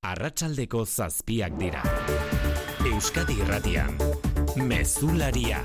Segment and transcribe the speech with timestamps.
[0.00, 1.82] Arratsaldeko zazpiak dira.
[2.88, 3.98] Euskadi Irratian.
[4.56, 5.58] Mezularia.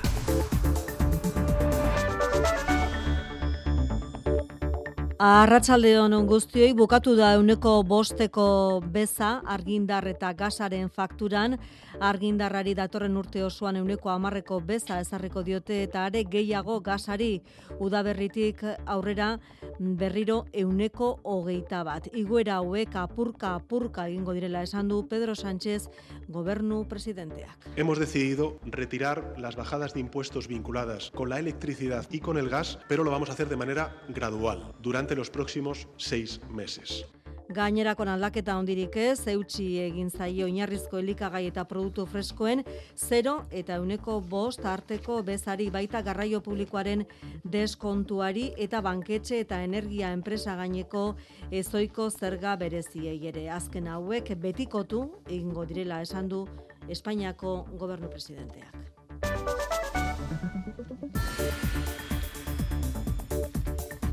[5.16, 11.56] Arratsalde on guztioi bukatu da euneko bosteko beza argindar eta gasaren fakturan
[12.00, 17.42] argindarrari datorren urte osoan euneko amarreko beza ezarriko diote eta are gehiago gasari
[17.80, 19.38] udaberritik aurrera
[19.78, 22.08] berriro euneko hogeita bat.
[22.14, 25.88] Iguera hauek apurka apurka egingo direla esan Pedro Sánchez
[26.28, 27.68] gobernu presidenteak.
[27.76, 32.78] Hemos decidido retirar las bajadas de impuestos vinculadas con la electricidad y con el gas,
[32.88, 37.06] pero lo vamos a hacer de manera gradual, durante los próximos seis meses.
[37.46, 42.64] Gainerako aldaketa hondirik ez, eutxi egin zaio oinarrizko elikagai eta produktu freskoen,
[42.98, 47.04] 0 eta euneko bost arteko bezari baita garraio publikoaren
[47.44, 51.14] deskontuari eta banketxe eta energia enpresa gaineko
[51.50, 53.48] ezoiko zerga bereziei ere.
[53.50, 56.46] Azken hauek betikotu egingo direla esan du
[56.88, 58.74] Espainiako gobernu presidenteak.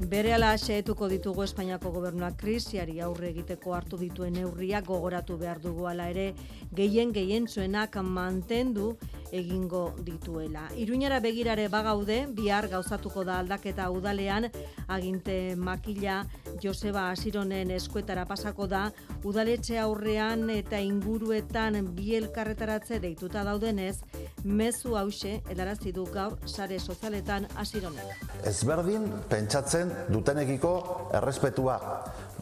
[0.09, 6.09] Bere ala ditugu Espainiako gobernuak krisiari aurre egiteko hartu dituen neurriak gogoratu behar dugu ala
[6.09, 6.33] ere
[6.73, 8.97] gehien gehien zuenak mantendu
[9.33, 10.67] egingo dituela.
[10.77, 14.49] Iruñara begirare bagaude, bihar gauzatuko da aldaketa udalean,
[14.87, 16.19] aginte makila
[16.61, 18.83] Joseba Asironen eskuetara pasako da,
[19.23, 23.97] udaletxe aurrean eta inguruetan bielkarretaratze deituta daudenez,
[24.43, 28.13] mezu hause helarazi du gaur sare sozialetan Asironen.
[28.45, 30.73] Ezberdin pentsatzen dutenekiko
[31.13, 31.77] errespetua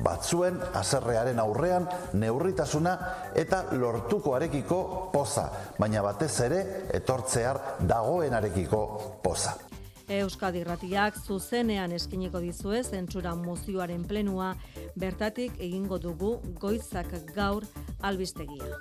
[0.04, 2.94] batzuen aserrearen aurrean neurritasuna
[3.36, 6.62] eta lortukoarekiko poza, baina batez ere
[7.02, 8.86] etortzear dagoenarekiko
[9.23, 9.58] poza.
[10.12, 14.52] Euskadi Irratiak zuzenean eskiniko dizue zentsura mozioaren plenua
[15.00, 17.64] bertatik egingo dugu goizak gaur
[18.02, 18.76] albistegia.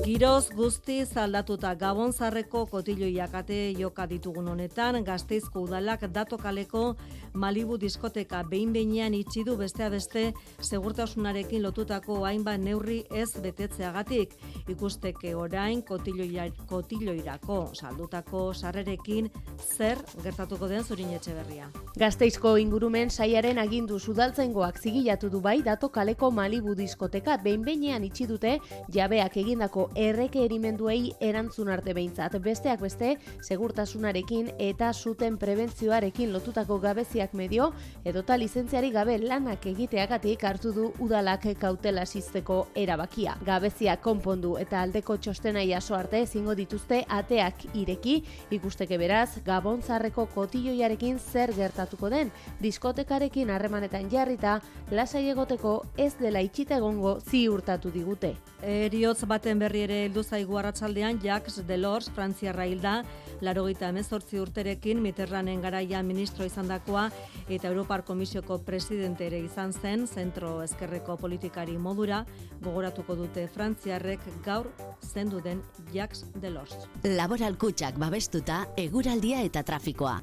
[0.00, 6.94] Giroz guzti zaldatuta Gabon zarreko kotillo iakate joka ditugun honetan, gazteizko udalak datokaleko
[7.34, 10.32] Malibu diskoteka behin behinean itxi du bestea beste
[10.66, 14.32] segurtasunarekin lotutako hainbat neurri ez betetzeagatik.
[14.68, 19.30] Ikusteke orain kotillo irako saldutako sarrerekin
[19.76, 21.68] zer gertatuko den zurin etxe berria.
[21.98, 28.58] Gazteizko ingurumen saiaren agindu sudaltzengoak zigilatu du bai datokaleko Malibu diskoteka behin behinean itxi dute
[28.88, 32.36] jabeak egindako erreke erimenduei erantzun arte behintzat.
[32.42, 37.70] Besteak beste, segurtasunarekin eta zuten prebentzioarekin lotutako gabeziak medio,
[38.04, 43.36] edota lizentziari gabe lanak egiteagatik hartu du udalak kautela sisteko erabakia.
[43.46, 51.18] Gabeziak konpondu eta aldeko txostena jaso arte ezingo dituzte ateak ireki, ikusteke beraz, gabontzarreko kotilloiarekin
[51.18, 52.30] zer gertatuko den,
[52.60, 58.34] diskotekarekin harremanetan jarrita, lasai egoteko ez dela itxita egongo ziurtatu digute.
[58.62, 62.94] Eriotz baten berri ere heldu zaigu arratsaldean Jacques Delors, Frantziarra hilda,
[63.40, 67.08] larogeita emezortzi urterekin Mitterranden garaia ministro izandakoa
[67.48, 72.24] eta Europar Komisioko presidente ere izan zen, zentro eskerreko politikari modura,
[72.64, 74.68] gogoratuko dute Frantziarrek gaur
[75.00, 76.76] zendu den Jacques Delors.
[77.04, 80.20] Laboral kutsak babestuta, eguraldia eta trafikoa.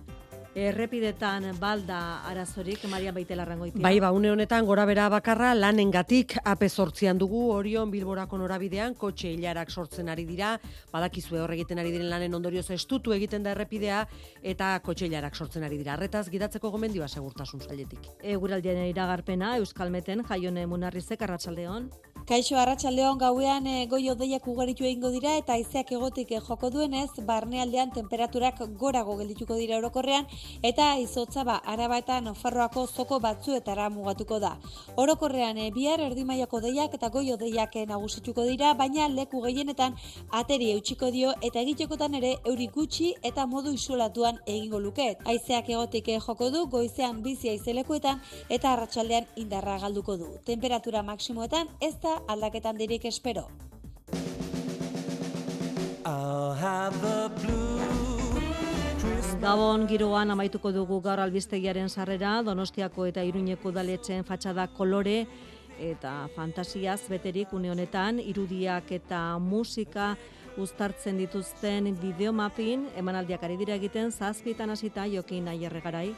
[0.58, 3.84] Errepidetan balda arazorik, Maria Baitela rangoitia.
[3.84, 9.30] Bai, ba, une honetan gora bera bakarra lanengatik ape sortzian dugu, orion bilborako norabidean, kotxe
[9.36, 10.56] hilarak sortzen ari dira,
[10.90, 14.02] badakizue hor egiten ari diren lanen ondorioz estutu egiten da errepidea,
[14.42, 15.94] eta kotxe hilarak sortzen ari dira.
[15.94, 18.10] Arretaz, gidatzeko gomendioa segurtasun zailetik.
[18.24, 21.92] Eguraldian iragarpena, Euskalmeten, jaione munarrizek, arratsaldeon.
[22.28, 27.08] Kaixo arratsaldeon gauean e, goi odeiak ugaritu egingo dira eta haizeak egotik e, joko duenez,
[27.30, 30.28] barnealdean temperaturak gorago geldituko dira orokorrean
[30.64, 34.58] eta izotza ba Araba eta Nafarroako zoko batzuetara mugatuko da.
[34.96, 39.96] Orokorrean e, bihar erdimaiako deiak eta goi odeiak nagusituko dira, baina leku gehienetan
[40.32, 45.22] ateri eutsiko dio eta egitekotan ere euri gutxi eta modu isolatuan egingo luket.
[45.26, 50.34] Haizeak egotik joko du goizean bizia izelekuetan eta arratsaldean indarra galduko du.
[50.46, 53.48] Temperatura maksimoetan ez da aldaketan dirik espero.
[59.38, 65.28] Gabon giroan amaituko dugu gaur albistegiaren sarrera, Donostiako eta Iruñeko daletxeen fatxada kolore
[65.78, 70.16] eta fantasiaz beterik une honetan irudiak eta musika
[70.58, 76.16] uztartzen dituzten bideomapin emanaldiak ari dira egiten zazpitan hasita jokin aierregarai.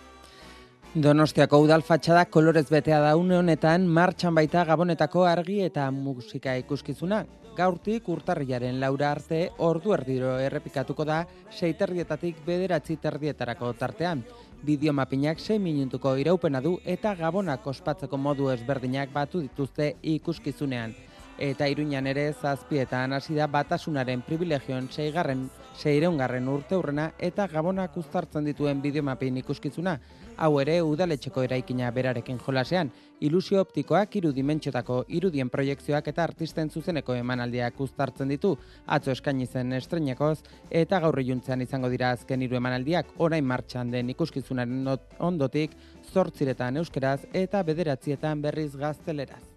[0.96, 7.20] Donostiako udal fatxada kolorez betea da une honetan martxan baita gabonetako argi eta musika ikuskizuna.
[7.56, 11.20] Gaurtik urtarriaren laura arte ordu erdiro errepikatuko da
[11.52, 14.24] seiterdietatik bederatzi terdietarako tartean.
[14.66, 20.96] Bideo mapinak 6 minutuko iraupena du eta gabonak ospatzeko modu ezberdinak batu dituzte ikuskizunean.
[21.40, 28.44] Eta iruñan ere zazpietan hasi da batasunaren privilegioen seigarren, seireungarren urte urrena eta gabonak uztartzen
[28.44, 29.94] dituen bideomapin ikuskizuna,
[30.36, 32.92] hau ere udaletxeko eraikina berarekin jolasean,
[33.24, 38.52] ilusio optikoak iru dimentsiotako irudien proiektzioak eta artisten zuzeneko emanaldiak uztartzen ditu,
[38.86, 43.16] atzo eskaini zen estrenekoz, eta gaur juntzean izango dira azken hiru emanaldiak.
[43.18, 45.80] Orain martxan den ikuskizunaren ondotik,
[46.12, 49.49] zortziretan euskeraz eta bederatzietan berriz gazteleraz.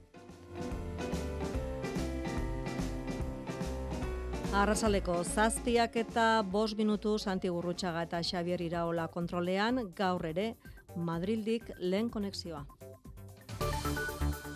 [4.52, 10.44] Arrasaleko zazpiak eta bos minutu Santi Gurrutxaga eta Xavier Iraola kontrolean gaur ere
[10.96, 12.66] Madrildik lehen konexioa.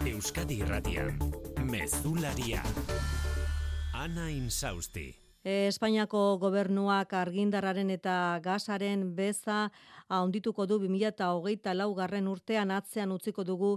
[0.04, 1.16] Euskadi Irratian,
[1.64, 2.62] Mezularia.
[3.94, 5.25] Ana Insausti.
[5.46, 9.68] Espainiako gobernuak argindarraren eta gasaren beza
[10.10, 13.68] haundituko du 2008 laugarren urtean atzean utziko dugu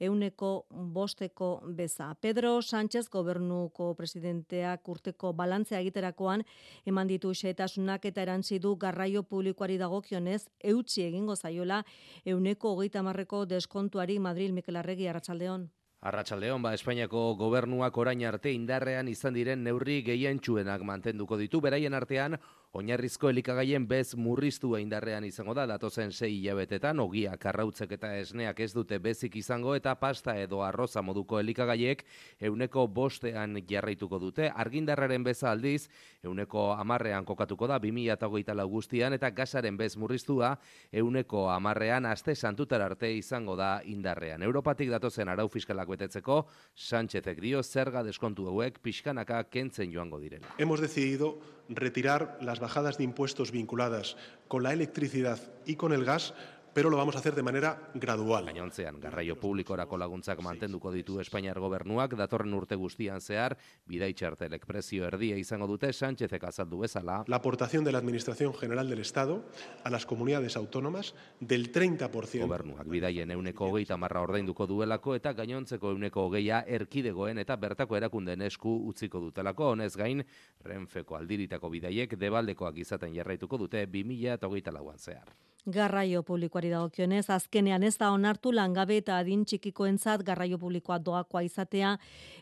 [0.00, 2.14] euneko bosteko beza.
[2.22, 6.46] Pedro Sánchez gobernuko presidenteak urteko balantzea egiterakoan
[6.86, 11.82] eman ditu xetasunak eta erantzi du garraio publikoari dagokionez eutxi egingo zaiola
[12.24, 15.68] euneko hogeita marreko deskontuari Madrid Mikel Arregi Arratsaldeon.
[16.00, 21.60] Arratsaldeon ba Espainiako gobernuak orain arte indarrean izan diren neurri gehientsuenak mantenduko ditu.
[21.60, 22.38] Beraien artean
[22.76, 28.74] Oinarrizko elikagaien bez murriztua indarrean izango da datozen sei hilabetetan ogia karrautzek eta esneak ez
[28.76, 32.04] dute bezik izango eta pasta edo arroza moduko elikagaiek
[32.50, 34.50] euneko bostean jarraituko dute.
[34.52, 35.88] Argindarraren beza aldiz
[36.22, 40.58] euneko amarrean kokatuko da 2008 guztian eta gasaren bez murriztua
[40.92, 44.42] euneko amarrean aste santutar arte izango da indarrean.
[44.42, 46.42] Europatik datozen arau fiskalak betetzeko
[46.76, 50.52] Sánchezek dio zerga deskontu hauek pixkanaka kentzen joango direla.
[50.58, 51.38] Hemos decidido
[51.68, 56.34] retirar las bajadas de impuestos vinculadas con la electricidad y con el gas
[56.78, 58.44] pero lo vamos a hacer de manera gradual.
[58.44, 63.56] Gainontzean, garraio publikorako laguntzak mantenduko ditu Espainiar gobernuak, datorren urte guztian zehar,
[63.90, 67.24] bidaitxartelek prezio erdia izango dute, Sánchezek azaldu bezala.
[67.26, 69.42] La aportación de la Administración General del Estado
[69.82, 72.46] a las comunidades autónomas del 30%.
[72.46, 78.46] Gobernuak bidaien euneko hogeita marra ordainduko duelako eta gainontzeko euneko hogeia erkidegoen eta bertako erakunden
[78.46, 79.72] esku utziko dutelako.
[79.72, 80.22] Honez gain,
[80.62, 85.34] Renfeko aldiritako bidaiek debaldekoak izaten jarraituko dute 2000 eta hogeita lauan zehar.
[85.68, 91.90] Garraio publikoari dagokionez, azkenean ez da onartu langabe eta adin txikikoentzat garraio publikoa doakoa izatea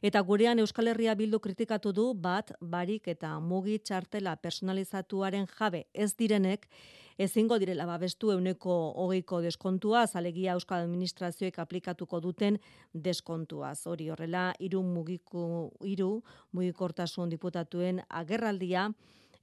[0.03, 6.13] eta gurean Euskal Herria bildu kritikatu du bat barik eta mugi txartela personalizatuaren jabe ez
[6.15, 6.69] direnek
[7.19, 12.61] ezingo direla babestu euneko hogeiko deskontua, zalegia Euskal Administrazioek aplikatuko duten
[12.95, 13.81] deskontuaz.
[13.91, 16.21] Hori horrela, iru mugiku, iru
[16.53, 18.91] mugikortasun diputatuen agerraldia,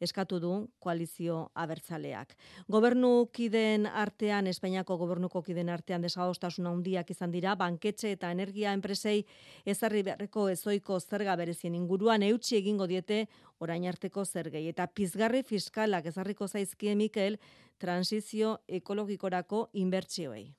[0.03, 0.51] eskatu du
[0.83, 2.35] koalizio abertzaleak.
[2.71, 9.23] Gobernukiden artean, Espainiako gobernuko kiden artean desadostasun handiak izan dira, banketxe eta energia enpresei
[9.65, 13.25] ezarri beharreko ezoiko zerga berezien inguruan eutxi egingo diete
[13.59, 14.67] orain arteko zergei.
[14.69, 17.39] Eta pizgarri fiskalak ezarriko zaizkie Mikel
[17.79, 20.51] transizio ekologikorako inbertsioei.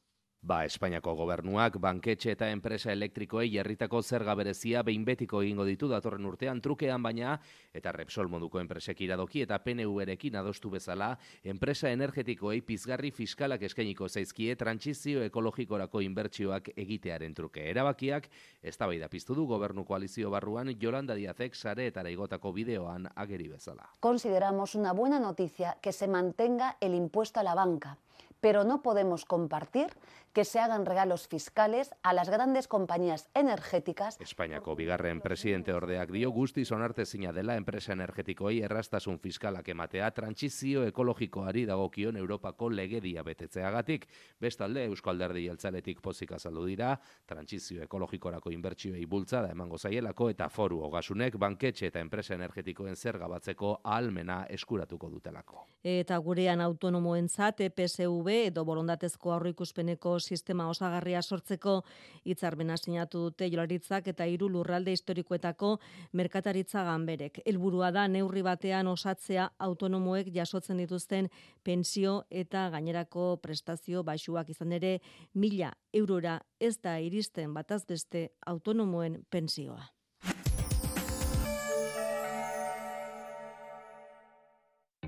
[0.44, 6.26] Ba, Espainiako gobernuak, banketxe eta enpresa elektrikoei jarritako zerga berezia behin betiko egingo ditu datorren
[6.28, 7.38] urtean trukean baina,
[7.72, 11.14] eta Repsol moduko enpresek iradoki eta PNU erekin adostu bezala,
[11.48, 17.64] enpresa energetikoei pizgarri fiskalak eskainiko zaizkie trantsizio ekologikorako inbertsioak egitearen truke.
[17.70, 18.28] Erabakiak,
[18.60, 23.88] ez da piztu du gobernu koalizio barruan Jolanda Diazek sare eta igotako bideoan ageri bezala.
[23.98, 27.96] Consideramos una buena noticia que se mantenga el impuesto a la banca,
[28.42, 29.88] pero no podemos compartir
[30.34, 34.20] que se hagan regalos fiscales a las grandes compañías energéticas.
[34.20, 40.82] Espainiako bigarren presidente ordeak dio guzti sonarte zina dela enpresa energetikoei errastasun fiskalak ematea trantsizio
[40.88, 44.08] ekologikoari dagokion Europako legedia betetzeagatik.
[44.40, 50.82] Bestalde, Eusko Alderdi Jeltzaletik pozik azaldu dira, trantsizio ekologikorako inbertsioei bultzada emango zaielako eta foru
[50.88, 55.68] ogasunek banketxe eta enpresa energetikoen zerga batzeko ahalmena eskuratuko dutelako.
[55.84, 61.76] Eta gurean autonomoentzat EPSV edo borondatezko aurrikuspeneko sistema osagarria sortzeko
[62.24, 65.78] hitzarmena sinatu dute Jolaritzak eta hiru lurralde historikoetako
[66.12, 67.40] merkataritza ganberek.
[67.46, 71.30] Helburua da neurri batean osatzea autonomoek jasotzen dituzten
[71.62, 74.98] pensio eta gainerako prestazio baixuak izan ere
[75.34, 79.93] mila eurora ez da iristen bataz beste autonomoen pensioa.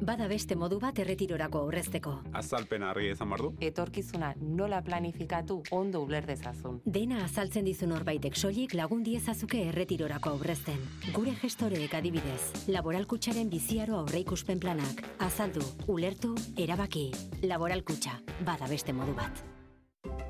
[0.06, 2.12] Bada beste modu bat erretirorako aurrezteko.
[2.38, 3.52] Azalpen argi izan bardu.
[3.60, 6.78] Etorkizuna nola planifikatu ondo uler dezazun.
[6.84, 10.78] Dena azaltzen dizu norbaitek soilik lagun diezazuke erretirorako aurrezten.
[11.16, 15.02] Gure gestoreek adibidez, laboralkutsaren biziaro aurreikuspen planak.
[15.26, 17.10] Azaldu, ulertu, erabaki.
[17.42, 19.55] Laboralkutxa, bada beste modu bat.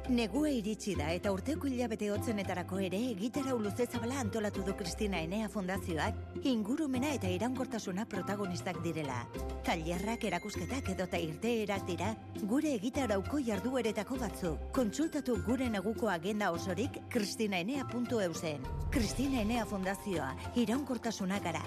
[0.08, 5.48] Negua iritsi da eta urteko hilabete hotzenetarako ere egitara luze zabala antolatu du Kristina Enea
[5.48, 9.18] Fundazioak ingurumena eta iraunkortasuna protagonistak direla.
[9.66, 14.54] Tailerrak erakusketak edota irteerak dira gure egitarauko jardueretako batzu.
[14.72, 18.72] Kontsultatu gure neguko agenda osorik kristinaenea.eusen.
[18.90, 21.64] Kristina Enea Fundazioa, iraunkortasuna gara.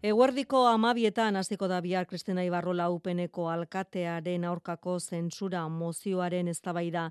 [0.00, 7.02] Eguerdiko amabietan hasiko da bihar Kristina Ibarrola upeneko alkatearen aurkako zentsura mozioaren eztabaida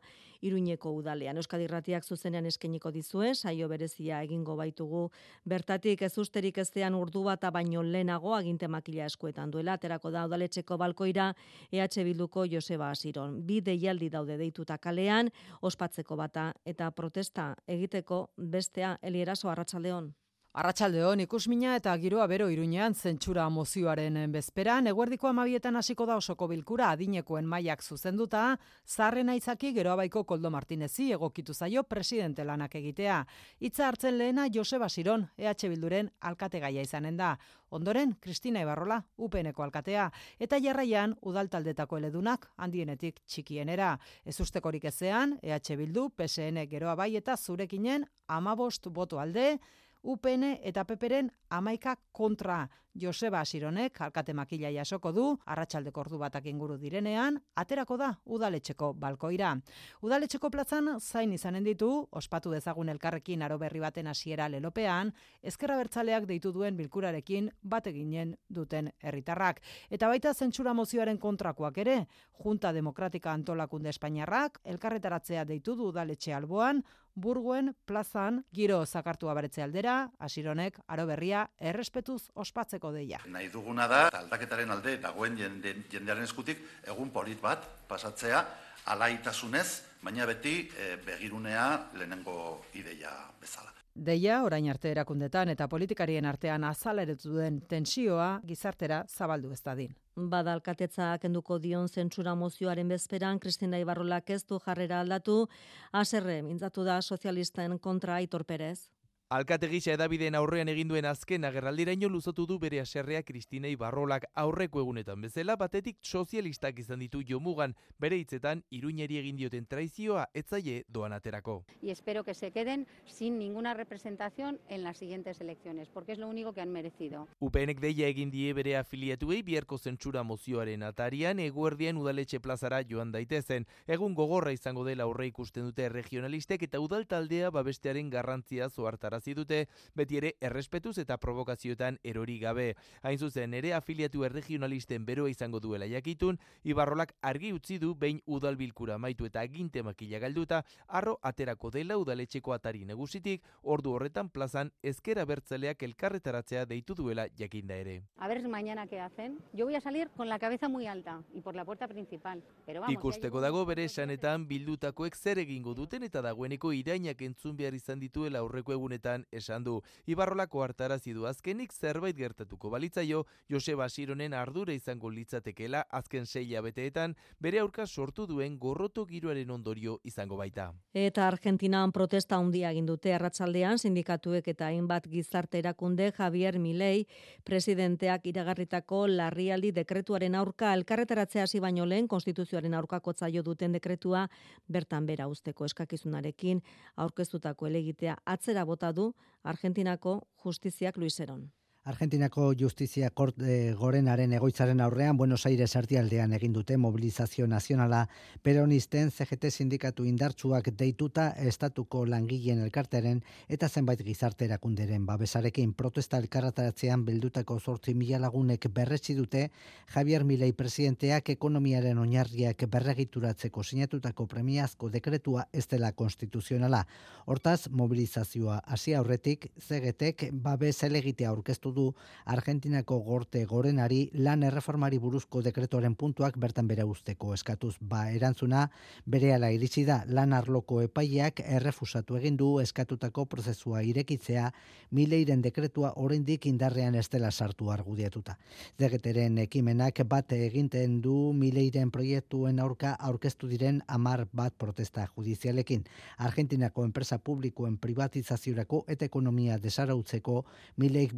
[0.42, 1.38] Iruñeko udalean.
[1.38, 5.04] Euskadi Irratiak zuzenean eskeniko dizue, saio berezia egingo baitugu.
[5.46, 10.78] Bertatik ez usterik eztean urdu bata baino lehenago aginte makila eskuetan duela, aterako da udaletxeko
[10.82, 11.28] balkoira
[11.72, 13.36] EH Bilduko Joseba Asiron.
[13.46, 15.30] Bi deialdi daude deituta kalean,
[15.62, 20.10] ospatzeko bata eta protesta egiteko bestea Elieraso Arratsaldeon.
[20.58, 26.88] Arratxaldeon ikusmina eta giroa bero iruñean zentsura mozioaren bezperan, eguerdiko amabietan hasiko da osoko bilkura
[26.90, 33.20] adinekoen mailak zuzenduta, zarren aitzaki geroa baiko Koldo Martinezi egokitu zaio presidente lanak egitea.
[33.60, 37.36] Itza hartzen lehena Joseba Siron, EH Bilduren alkate gaia izanen da.
[37.70, 40.08] Ondoren, Kristina Ibarrola, UPNeko alkatea,
[40.40, 44.00] eta jarraian udaltaldetako eledunak handienetik txikienera.
[44.26, 49.60] Ez ustekorik ezean, EH Bildu, PSN geroa bai eta zurekinen amabost boto alde,
[50.04, 52.68] UPN eta PPren amaika kontra
[53.00, 59.56] Joseba Asironek alkate makila jasoko du, arratsaldeko ordu batak inguru direnean, aterako da udaletxeko balkoira.
[60.02, 66.28] Udaletxeko plazan zain izanen ditu, ospatu dezagun elkarrekin aro berri baten hasiera lelopean, ezkerra bertzaleak
[66.30, 69.62] deitu duen bilkurarekin bateginen duten herritarrak.
[69.90, 72.00] Eta baita zentsura mozioaren kontrakoak ere,
[72.44, 76.84] Junta Demokratika Antolakunde Espainiarrak, elkarretaratzea deitu du udaletxe alboan,
[77.20, 83.20] burguen plazan giro zakartu abaretze aldera, asironek aro berria errespetuz ospatzeko deia.
[83.28, 88.46] Nahi duguna da, aldaketaren alde dagoen jende, jendearen eskutik egun polit bat pasatzea
[88.94, 89.68] alaitasunez,
[90.04, 91.66] baina beti e, begirunea
[91.98, 93.74] lehenengo ideia bezala.
[94.00, 99.96] Deia, orain arte erakundetan eta politikarien artean azaleretu duen tensioa gizartera zabaldu ez dadin.
[100.16, 105.48] Bada alkatetza kenduko dion zentsura mozioaren bezperan, Kristina Ibarrolak ez du jarrera aldatu,
[105.92, 108.90] aserre, mintzatu da sozialisten kontra Aitor Perez.
[109.30, 114.82] Alkate gisa edabideen aurrean egin duen azken agerraldiraino luzatu du bere aserrea Kristinei Barrolak aurreko
[114.82, 121.14] egunetan bezala batetik sozialistak izan ditu jomugan bere hitzetan iruñeri egin dioten traizioa etzaile doan
[121.14, 121.64] aterako.
[121.80, 126.28] Y espero que se queden sin ninguna representación en las siguientes elecciones, porque es lo
[126.28, 127.28] único que han merecido.
[127.40, 133.68] UPNek deia egin die bere afiliatuei biharko zentsura mozioaren atarian eguerdian udaletxe plazara joan daitezen.
[133.86, 139.68] Egun gogorra izango dela aurre ikusten dute regionalistek eta udaltaldea babestearen garrantzia zoartara adierazi dute
[139.96, 142.76] beti ere errespetuz eta provokazioetan erori gabe.
[143.04, 148.56] Hain zuzen ere afiliatu erregionalisten beroa izango duela jakitun, Ibarrolak argi utzi du behin udal
[148.56, 154.72] bilkura maitu eta aginte makila galduta, arro aterako dela udaletxeko atari negusitik, ordu horretan plazan
[154.84, 158.04] ezkera bertzaleak elkarretaratzea deitu duela jakinda ere.
[158.18, 159.40] A ver mañana qué hacen.
[159.54, 162.44] Yo voy a salir con la cabeza muy alta y por la puerta principal.
[162.66, 167.76] Pero vamos, Ikusteko dago bere esanetan bildutakoek zer egingo duten eta dagoeneko irainak entzun behar
[167.76, 169.82] izan dituela aurreko egunetan bertan esan du.
[170.06, 177.16] Ibarrolako hartarazi du azkenik zerbait gertatuko balitzaio, Joseba Sironen ardura izango litzatekela azken seia beteetan,
[177.40, 180.74] bere aurka sortu duen gorroto giroaren ondorio izango baita.
[180.94, 187.08] Eta Argentinan protesta handia egin dute arratsaldean sindikatuek eta hainbat gizarte erakunde Javier Milei
[187.44, 194.28] presidenteak iragarritako larrialdi dekretuaren aurka elkarretaratzea hasi baino lehen konstituzioaren aurkako zaio duten dekretua
[194.68, 196.62] bertan bera usteko eskakizunarekin
[196.98, 198.99] aurkeztutako elegitea atzera bota du
[199.44, 201.48] Argentinako justiziak Luiseron.
[201.86, 208.02] Argentinako Justizia Kort e, Gorenaren egoitzaren aurrean Buenos Aires artialdean egin dute mobilizazio nazionala
[208.44, 217.06] peronisten CGT sindikatu indartsuak deituta estatuko langileen elkarteren eta zenbait gizarte erakunderen babesarekin protesta elkarrataratzean
[217.06, 219.48] bildutako zortzi mila lagunek berretsi dute
[219.94, 226.84] Javier Milei presidenteak ekonomiaren oinarriak berregituratzeko sinatutako premiazko dekretua ez dela konstituzionala.
[227.26, 231.96] Hortaz, mobilizazioa hasi aurretik CGTek babes elegitea aurkeztu eskatu du
[232.26, 238.70] Argentinako gorte gorenari lan erreformari buruzko dekretuaren puntuak bertan bere usteko eskatuz ba erantzuna
[239.06, 244.52] berehala iritsi da lan arloko epaileak errefusatu egin du eskatutako prozesua irekitzea
[244.92, 248.38] mileiren dekretua oraindik indarrean estela sartu argudiatuta.
[248.78, 255.84] Degeteren ekimenak bat eginten du mileiren proiektuen aurka aurkeztu diren amar bat protesta judizialekin.
[256.18, 260.46] Argentinako enpresa publikoen privatizaziorako eta ekonomia desarautzeko
[260.78, 261.14] mileik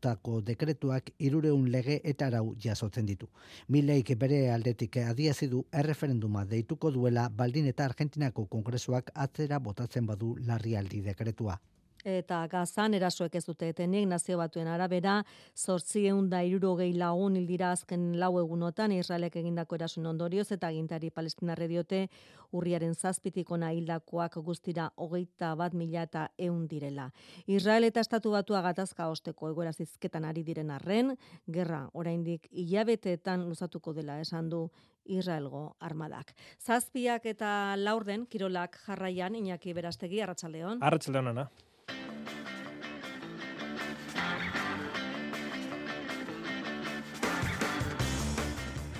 [0.00, 3.28] bultzatutako dekretuak irureun lege eta arau jasotzen ditu.
[3.68, 10.36] Mileik bere aldetik adiazi du erreferenduma deituko duela baldin eta Argentinako kongresuak atzera botatzen badu
[10.46, 11.58] larrialdi dekretua.
[12.04, 15.18] Eta gazan erasoek ez dute etenik nazio batuen arabera,
[15.54, 21.68] zortzieun da irurogei lagun hildira azken lau egunotan Israelek egindako erasun ondorioz eta gintari palestinarre
[21.68, 22.08] diote
[22.52, 27.10] urriaren zazpitiko hildakoak guztira hogeita bat mila eta eun direla.
[27.46, 31.16] Israel eta estatu batua gatazka osteko egoera zizketan ari diren arren,
[31.46, 34.70] gerra oraindik hilabeteetan luzatuko dela esan du
[35.04, 36.34] Israelgo armadak.
[36.58, 40.82] Zazpiak eta laurden, kirolak jarraian, Iñaki Berastegi, Arratxaldeon.
[40.82, 41.50] Arratxaldeon, Ana.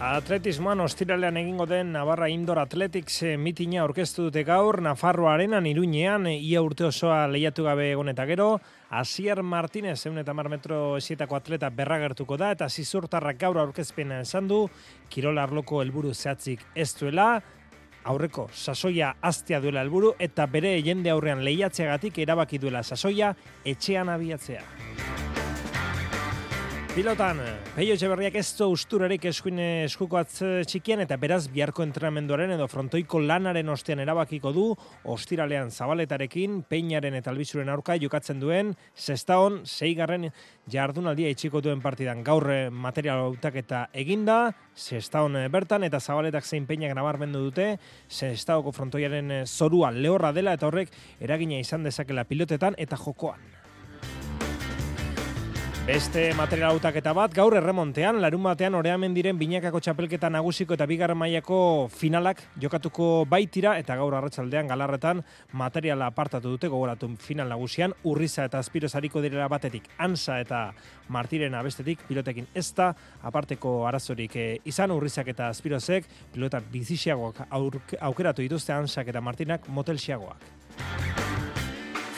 [0.00, 6.24] Atletismoan ostiralean egingo den Navarra Indoor Athletics eh, mitina orkestu dute gaur, Nafarro Arenan iruñean,
[6.26, 8.46] eh, ia urte osoa lehiatu gabe egon eta gero,
[8.96, 14.48] Asier Martínez, egun eta mar metro esietako atleta berragertuko da, eta zizurtarrak gaur aurkezpena esan
[14.48, 14.62] du,
[15.12, 17.34] Kirola Arloko helburu zehatzik ez duela,
[18.04, 24.62] aurreko sasoia aztea duela helburu eta bere jende aurrean lehiatzeagatik erabaki duela sasoia etxean abiatzea.
[26.90, 27.38] Pilotan,
[27.76, 33.20] Peio Etxeberriak ez du usturarik eskuin eskuko atz txikian eta beraz biharko entrenamenduaren edo frontoiko
[33.22, 34.64] lanaren ostean erabakiko du
[35.14, 40.32] ostiralean zabaletarekin, peinaren eta albizuren aurka jokatzen duen, sestaon, zeigarren
[40.66, 44.40] jardunaldia itxiko duen partidan gaur eh, material hautak eta eginda,
[44.74, 47.70] sestaon eh, bertan eta zabaletak zein peinak nabarmendu dute,
[48.10, 50.90] sestaoko frontoiaren eh, zorua lehorra dela eta horrek
[51.22, 53.59] eragina izan dezakela pilotetan eta jokoan.
[55.86, 61.16] Beste material eta bat, gaur erremontean, larun batean oreamen diren binakako txapelketa nagusiko eta bigarren
[61.16, 68.44] mailako finalak jokatuko baitira, eta gaur arratsaldean galarretan materiala apartatu dute gogoratu final nagusian, urriza
[68.44, 70.74] eta azpiro zariko direla batetik, ansa eta
[71.08, 78.42] martiren abestetik, pilotekin ez da, aparteko arazorik eh, izan urrizak eta azpirozek, pilota bizixiagoak aukeratu
[78.42, 81.29] dituzte ansak eta martinak motelxiagoak.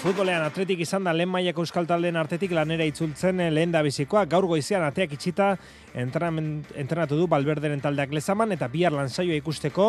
[0.02, 4.24] Futbolean atletik izan da lehen mailako euskal taldeen artetik lanera itzultzen eh, lehen da bizikoa.
[4.26, 5.52] Gaur goizean ateak itxita
[5.94, 9.86] entrenatu du Balberderen taldeak lezaman eta bihar lanzaioa ikusteko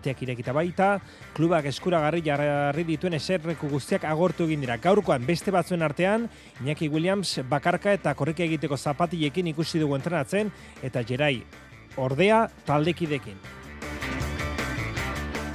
[0.00, 0.90] ateak irekita baita.
[1.38, 4.80] Klubak eskuragarri jarri dituen eserreku guztiak agortu egin dira.
[4.82, 6.26] Gaurkoan beste batzuen artean
[6.58, 10.50] Iñaki Williams bakarka eta korrika egiteko zapatilekin ikusi dugu entrenatzen
[10.82, 11.36] eta jerai
[12.02, 13.61] ordea taldekidekin.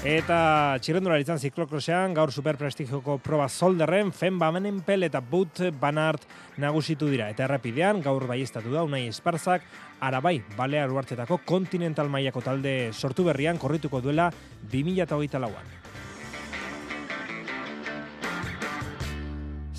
[0.07, 6.23] Eta txirrendura izan ziklokrosean, gaur superprestigioko proba zolderren, fen bamenen pel eta but banart
[6.63, 7.27] nagusitu dira.
[7.33, 9.67] Eta errapidean, gaur baiestatu da, unai esparzak,
[9.99, 14.29] arabai, balea uartetako kontinental mailako talde sortu berrian korrituko duela
[14.71, 15.43] 2008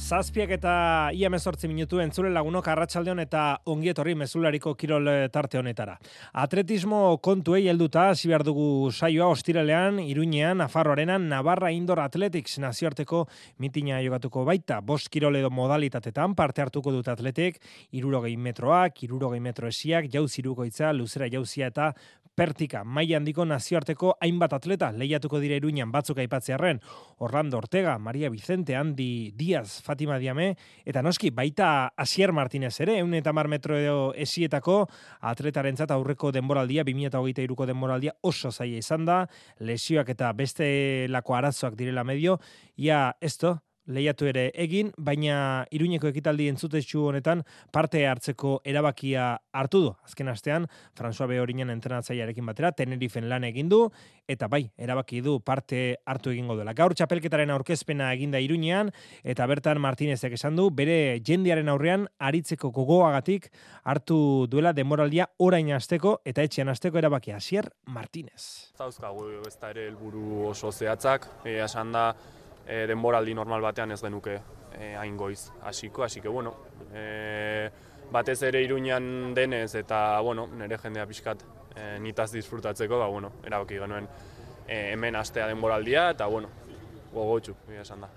[0.09, 0.71] Zazpiak eta
[1.13, 5.99] ia mezortzi minutu entzule lagunok arratsaldeon eta ongietorri mezulariko kirol eh, tarte honetara.
[6.33, 13.27] Atletismo kontuei helduta hasi behar dugu saioa ostiralean, iruñean, afarroarenan, Navarra Indoor Athletics nazioarteko
[13.61, 14.79] mitina jogatuko baita.
[14.81, 17.61] Bost kirol edo modalitatetan parte hartuko dut atletik,
[17.93, 21.91] irurogei metroak, irurogei metro esiak, jauz irukoitza, luzera jauzia eta
[22.39, 22.85] pertika.
[22.87, 26.79] Mai handiko nazioarteko hainbat atleta lehiatuko dire iruñan batzuk aipatzearren.
[27.27, 30.53] Orlando Ortega, Maria Vicente, Andi Diaz, Fatima Diame,
[30.87, 33.79] eta noski baita Asier Martinez ere, eun eta mar metro
[34.15, 34.85] esietako
[35.33, 39.25] atletaren zata aurreko denboraldia, 2008 iruko denboraldia oso zaila izan da,
[39.59, 40.69] lesioak eta beste
[41.11, 42.39] lako arazoak direla medio,
[42.77, 49.93] ia esto, lehiatu ere egin, baina iruñeko ekitaldi entzutetxu honetan parte hartzeko erabakia hartu du.
[50.05, 53.81] Azken astean, François Behorinen entrenatzailearekin batera, Tenerifen lan egin du,
[54.29, 56.75] eta bai, erabaki du parte hartu egingo dela.
[56.77, 58.93] Gaur txapelketaren aurkezpena eginda iruñean,
[59.25, 63.51] eta bertan Martinezek esan du, bere jendiaren aurrean aritzeko gogoagatik
[63.85, 67.39] hartu duela demoraldia orain asteko eta etxean asteko erabakia.
[67.39, 68.73] Asier Martinez.
[68.77, 72.13] Zauzkagu ez da ere helburu oso zehatzak, esan da,
[72.69, 74.37] e, denboraldi normal batean ez genuke
[74.77, 76.55] e, hain goiz hasiko, hasi que bueno,
[76.93, 77.71] e,
[78.13, 81.43] batez ere iruñan denez eta bueno, nire jendea pixkat
[81.75, 84.09] e, nitaz disfrutatzeko, ba bueno, erabaki genuen
[84.67, 86.51] e, hemen astea denboraldia eta bueno,
[87.13, 88.11] gogotxu, esan da.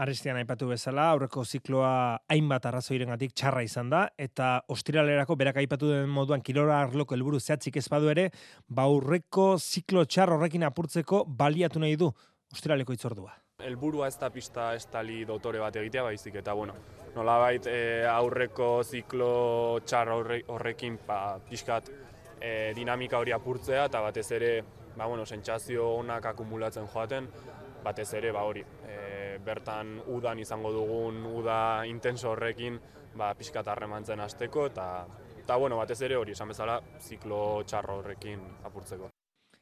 [0.00, 6.08] Arestian aipatu bezala, aurreko zikloa hainbat arrazoirengatik txarra izan da, eta ostiralerako berak aipatu den
[6.08, 8.30] moduan kilora arloko helburu zehatzik ez badu ere,
[8.66, 12.08] ba aurreko ziklo txar horrekin apurtzeko baliatu nahi du
[12.54, 13.39] ostiraleko itzordua.
[13.66, 16.74] Elburua ez da pista estali dotore bat egitea baizik, eta bueno,
[17.14, 21.90] nolabait e, aurreko ziklo txar horrekin pa, ba, pixkat
[22.40, 24.52] e, dinamika hori apurtzea, eta batez ere,
[24.96, 27.28] ba, bueno, sentsazio onak akumulatzen joaten,
[27.84, 32.78] batez ere, ba hori, e, bertan udan izango dugun uda intenso horrekin
[33.16, 34.90] ba, pixkat harremantzen hasteko eta
[35.40, 39.09] eta bueno, batez ere hori esan bezala ziklo txarro horrekin apurtzeko.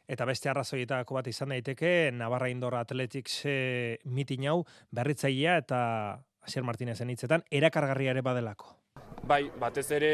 [0.08, 4.62] Eta beste arrazoietako bat izan daiteke, Navarra Indoor Athletics e, mitin hau
[4.96, 5.80] berritzailea eta
[6.48, 8.72] Asier Martinezen hitzetan erakargarria ere badelako.
[9.28, 10.12] Bai, batez ere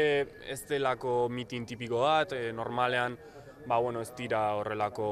[0.51, 3.15] ez delako mitin tipiko bat, e, normalean
[3.65, 5.07] ba, bueno, ez dira horrelako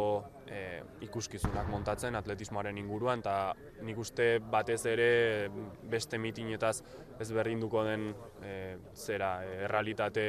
[0.47, 3.35] e, ikuskizunak montatzen atletismoaren inguruan eta
[3.87, 5.49] nik uste batez ere
[5.89, 6.75] beste mitinetaz
[7.23, 8.09] ez berdinduko den
[8.43, 8.53] e,
[8.93, 10.25] zera errealitate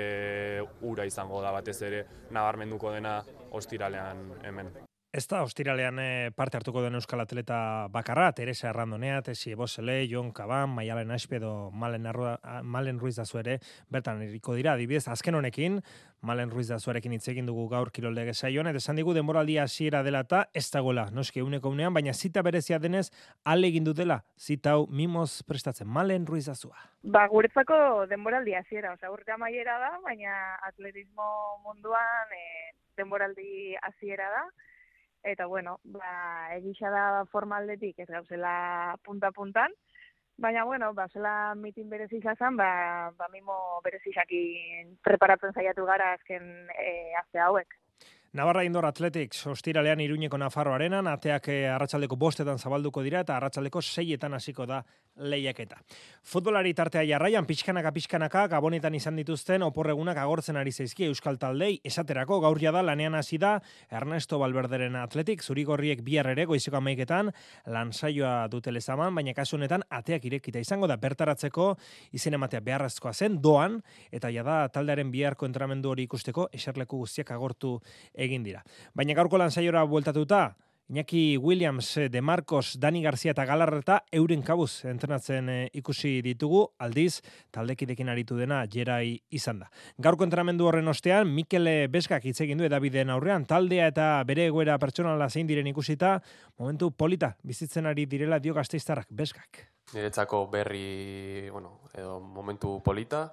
[0.88, 3.18] ura izango da batez ere nabarmenduko dena
[3.54, 4.74] ostiralean hemen.
[5.14, 10.32] Ez da, ostiralean eh, parte hartuko den Euskal Atleta bakarra, Teresa Errandonea, Tesi Ebosele, Jon
[10.34, 12.32] Kaban, Maialen Aspedo, Malen, Arrua,
[12.64, 13.60] Malen Ruiz da zuere,
[13.94, 15.78] bertan eriko dira, adibidez, azken honekin,
[16.26, 20.02] Malen Ruiz da zuarekin hitz egin dugu gaur kirolde saioan, eta esan digu denboraldia hasiera
[20.02, 23.12] dela eta ez dagoela, noski uneko unean, baina zita berezia denez,
[23.44, 26.88] ale egin dutela, zita hau mimoz prestatzen, Malen Ruiz da zua.
[27.04, 34.44] Ba, guretzako denboraldi hasiera, oza, urte amaiera da, baina atletismo munduan e, denboraldi hasiera da,
[35.24, 39.72] eta bueno, ba, egisa da formaldetik ez gauzela punta-puntan,
[40.36, 46.68] baina bueno, ba, zela mitin berezisa zan, ba, ba mimo berezisakin preparatzen zaiatu gara azken
[46.74, 47.78] e, azte hauek.
[48.34, 53.78] Navarra Indoor Athletics ostiralean Iruñeko Nafarro Arenan, ateak eh, arratsaldeko bostetan zabalduko dira eta arratsaldeko
[53.78, 54.80] seietan hasiko da
[55.22, 55.76] lehiaketa.
[56.26, 62.40] Futbolari tartea jarraian pixkanaka pixkanaka gabonetan izan dituzten oporregunak agortzen ari zaizki Euskal Taldei esaterako
[62.42, 67.30] gaur da lanean hasi da Ernesto Valverderen Atletik zurigorriek bihar ere goizeko amaiketan
[67.66, 71.76] lansaioa dutele zaman, baina kasu honetan ateak irekita izango da bertaratzeko
[72.12, 77.78] izen ematea beharrezkoa zen doan eta jada taldearen biharko entramendu hori ikusteko eserleku guztiak agortu
[78.24, 78.64] egin dira.
[78.94, 80.56] Baina gaurko lansaiora bueltatuta,
[80.86, 86.74] Iñaki Williams, eh, De Marcos, Dani Garcia eta Galarreta euren kabuz entrenatzen eh, ikusi ditugu,
[86.76, 87.22] aldiz
[87.56, 89.70] taldekidekin aritu dena jerai izan da.
[89.96, 94.76] Gaurko entrenamendu horren ostean, Mikele Beskak hitz egin du edabideen aurrean, taldea eta bere egoera
[94.78, 96.18] pertsonala zein diren ikusita,
[96.58, 99.64] momentu polita bizitzen ari direla dio gazteiztarrak Beskak.
[99.94, 103.30] Niretzako berri, bueno, edo momentu polita,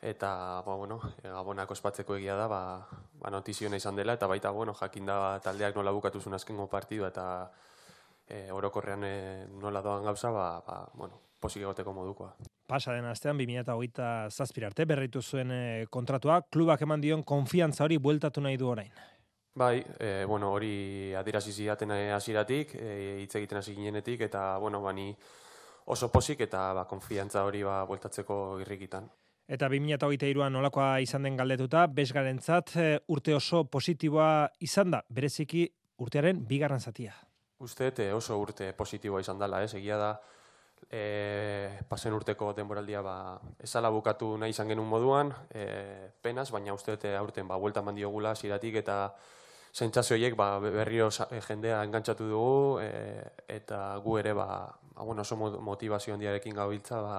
[0.00, 2.60] eta ba, bueno, gabonako espatzeko egia da, ba,
[3.20, 7.08] ba notiziona izan dela, eta baita bueno, jakin da taldeak nola bukatu zuen azkengo partidua,
[7.08, 7.26] eta
[8.26, 9.16] e, orokorrean e,
[9.60, 12.32] nola doan gauza, ba, ba, bueno, posik egoteko modukoa.
[12.70, 18.40] Pasa den astean, 2008 zazpirarte, berritu zuen e, kontratua, klubak eman dion konfiantza hori bueltatu
[18.40, 18.92] nahi du orain.
[19.60, 25.10] Bai, e, bueno, hori adirazi ziaten hasieratik, e, hitz egiten hasi ginenetik, eta, bueno, bani
[25.90, 29.10] oso posik eta ba, konfiantza hori ba, bueltatzeko irrikitan.
[29.50, 35.64] Eta 2008an nolakoa izan den galdetuta, bezgarentzat eh, urte oso positiboa izan da, bereziki
[35.98, 37.16] urtearen bigarren zatia.
[37.58, 40.12] Uste eh, oso urte positiboa izan dela, ez, egia da,
[40.86, 41.02] e,
[41.88, 43.16] pasen urteko denboraldia ba,
[43.58, 45.66] ezala bukatu nahi izan genuen moduan, e,
[46.22, 49.00] penaz, baina uste aurten ba, buelta mandiogula ziratik eta
[49.74, 51.10] zentzazioiek ba, berrio
[51.48, 52.78] jendea engantzatu dugu
[53.50, 54.46] eta gu ere ba,
[54.94, 57.18] ba, bueno, oso motivazio handiarekin gabiltza ba,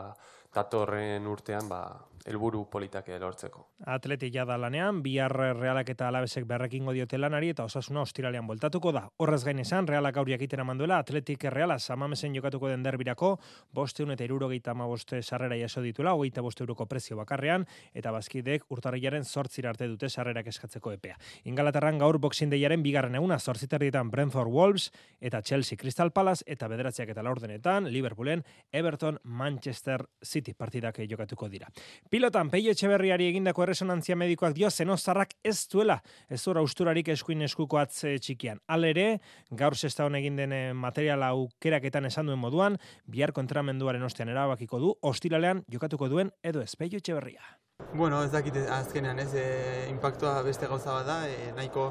[0.55, 1.83] datorren urtean ba,
[2.25, 3.67] helburu politak lortzeko.
[3.85, 9.07] Atleti da lanean, bihar realak eta alabesek berrekingo diote lanari eta osasuna ostiralean voltatuko da.
[9.17, 13.37] Horrez gain esan, realak auriak iten amanduela, atletik reala samamesen jokatuko den derbirako,
[13.73, 18.65] boste eta irurogeita ama boste sarrera jaso ditula, hogeita boste euroko prezio bakarrean, eta bazkidek
[18.69, 21.17] urtarriaren sortzir arte dute sarrerak eskatzeko epea.
[21.45, 27.23] Ingalaterran gaur boxindeiaren bigarren eguna sortziterrietan Brentford Wolves eta Chelsea Crystal Palace eta bederatziak eta
[27.23, 31.69] laurdenetan Liverpoolen Everton Manchester City partidak jokatuko dira.
[32.11, 35.95] Pilotan, Peio Etxeberriari egindako erresonantzia medikoak dio zenozarrak ez duela,
[36.27, 38.59] ez dura usturarik eskuin eskuko atze txikian.
[38.67, 39.21] Alere,
[39.61, 42.75] gaur sesta hon egin den eh, materiala aukeraketan esan duen moduan,
[43.07, 47.47] bihar kontramenduaren ostean erabakiko du, ostiralean jokatuko duen edo ez Peio Etxeberria.
[47.93, 49.45] Bueno, ez dakit azkenean ez, e,
[49.87, 51.85] impactua beste gauza bat da, e, nahiko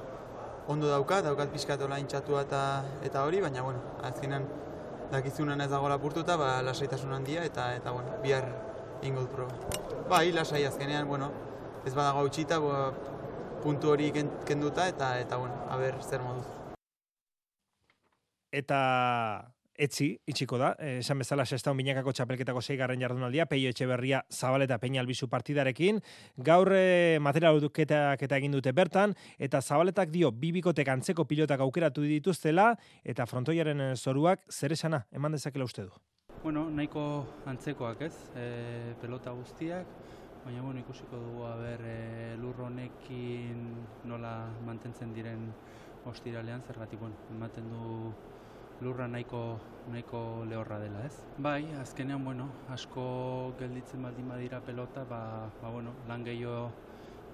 [0.68, 2.66] ondo daukat, daukat pixkatola intxatua eta,
[3.08, 4.44] eta hori, baina bueno, azkenean
[5.16, 8.52] dakizunan ez dagoela purtuta, ba, lasaitasun handia eta, eta bueno, bihar
[9.00, 9.89] ingo proba.
[10.10, 11.28] Bai, lasai azkenean, bueno,
[11.86, 12.88] ez badago utxita, ba,
[13.62, 14.08] puntu hori
[14.46, 16.48] kenduta eta, eta bueno, a ber, zer moduz.
[18.50, 18.80] Eta
[19.78, 24.80] etzi, itxiko da, eh, esan bezala sestaun binakako txapelketako zeigarren jardunaldia, peio etxe berria zabaleta
[24.82, 26.02] peina albizu partidarekin,
[26.36, 32.02] gaur e, material duketak eta egin dute bertan, eta zabaletak dio bibikotek antzeko pilotak aukeratu
[32.02, 32.72] dituztela,
[33.04, 35.94] eta frontoiaren zoruak zer esana, eman dezakela uste du.
[36.42, 37.02] Bueno, nahiko
[37.44, 39.88] antzekoak ez, e, pelota guztiak,
[40.46, 43.58] baina bueno, ikusiko dugu haber e, lur honekin
[44.08, 44.32] nola
[44.64, 45.50] mantentzen diren
[46.08, 48.14] ostiralean, zergatik, bueno, ematen du
[48.80, 49.58] lurra nahiko
[49.92, 51.12] nahiko lehorra dela, ez?
[51.36, 56.70] Bai, azkenean, bueno, asko gelditzen baldin badira pelota, ba, ba bueno, lan gehiago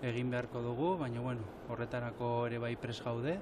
[0.02, 3.38] egin beharko dugu, baina, bueno, horretarako ere bai pres gaude,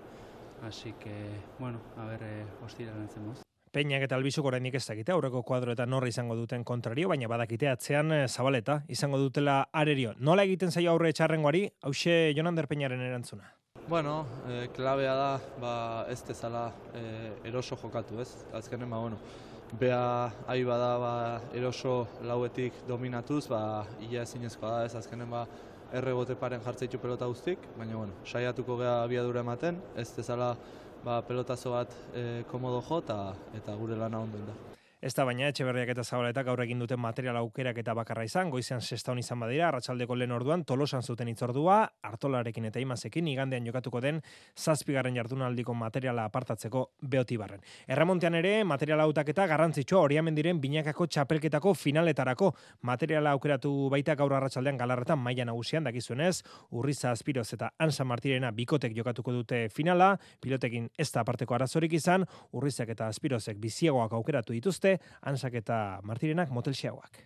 [0.68, 1.16] así que,
[1.58, 3.43] bueno, a ver, eh, zemoz.
[3.74, 8.12] Peñak eta Albizuk oraindik ez dakite aurreko kuadroetan norra izango duten kontrario, baina badakite atzean
[8.14, 10.12] eh, zabaleta izango dutela arerio.
[10.28, 13.50] Nola egiten zaio aurre etxarrengoari, hause Jonander Peñaren erantzuna.
[13.88, 14.12] Bueno,
[14.46, 15.72] e, klabea da, ba,
[16.08, 17.02] ez tezala e,
[17.50, 18.28] eroso jokatu, ez?
[18.54, 19.18] Azkenen, ba, bueno,
[19.80, 21.12] bea ari bada, ba,
[21.52, 23.60] eroso lauetik dominatuz, ba,
[24.06, 24.94] ia ezinezkoa da, ez?
[25.02, 25.48] Azkenen, ba,
[25.92, 30.54] erre bote paren jartzeitu pelota guztik, baina, bueno, saiatuko gea abiadura ematen, ez tezala,
[31.04, 33.02] ba, pelotazo bat e, komodo jo,
[33.56, 34.54] eta gure lana ondo da.
[35.04, 38.80] Ez da baina etxeberriak eta zabaleta gaur egin duten material aukerak eta bakarra izan, goizean
[38.80, 41.74] sestaun izan badira, arratsaldeko lehen orduan tolosan zuten itzordua,
[42.08, 44.22] hartolarekin eta imazekin, igandean jokatuko den
[44.56, 47.60] zazpigarren jardunaldiko materiala apartatzeko beotibarren.
[47.84, 52.54] Erremontean ere, materiala autaketa garrantzitsua horiamen diren binakako txapelketako finaletarako.
[52.88, 56.38] Materiala aukeratu baita gaur arratsaldean galarretan maila nagusian dakizuenez,
[56.72, 62.24] urriza aspiroz eta ansa martirena bikotek jokatuko dute finala, pilotekin ez da aparteko arazorik izan,
[62.56, 67.24] urrizak eta aspirozek biziagoak aukeratu dituzte, ansak eta martirenak motel xeagoak.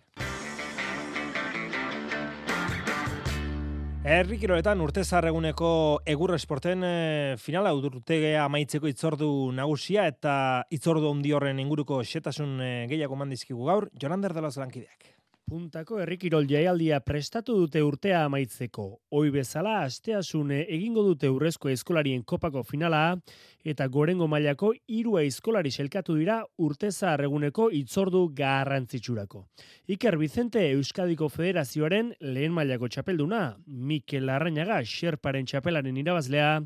[3.99, 5.69] Herri kiroletan urte zarreguneko
[6.07, 6.93] egur esporten e,
[7.37, 10.33] finala udurtegea amaitzeko itzordu nagusia eta
[10.71, 15.18] itzordu ondi horren inguruko xetasun e, gehiago mandizkigu gaur, Jonander de los Lankideak.
[15.49, 18.83] Puntako herrikirol jaialdia prestatu dute urtea amaitzeko.
[19.17, 23.17] Hoi bezala, asteasune egingo dute urrezko eskolarien kopako finala
[23.65, 29.43] eta gorengo mailako hirua eskolari selkatu dira urteza arreguneko itzordu garrantzitsurako.
[29.89, 36.59] Iker Vicente Euskadiko Federazioaren lehen mailako txapelduna, Mikel Arrañaga Xerparen txapelaren irabazlea,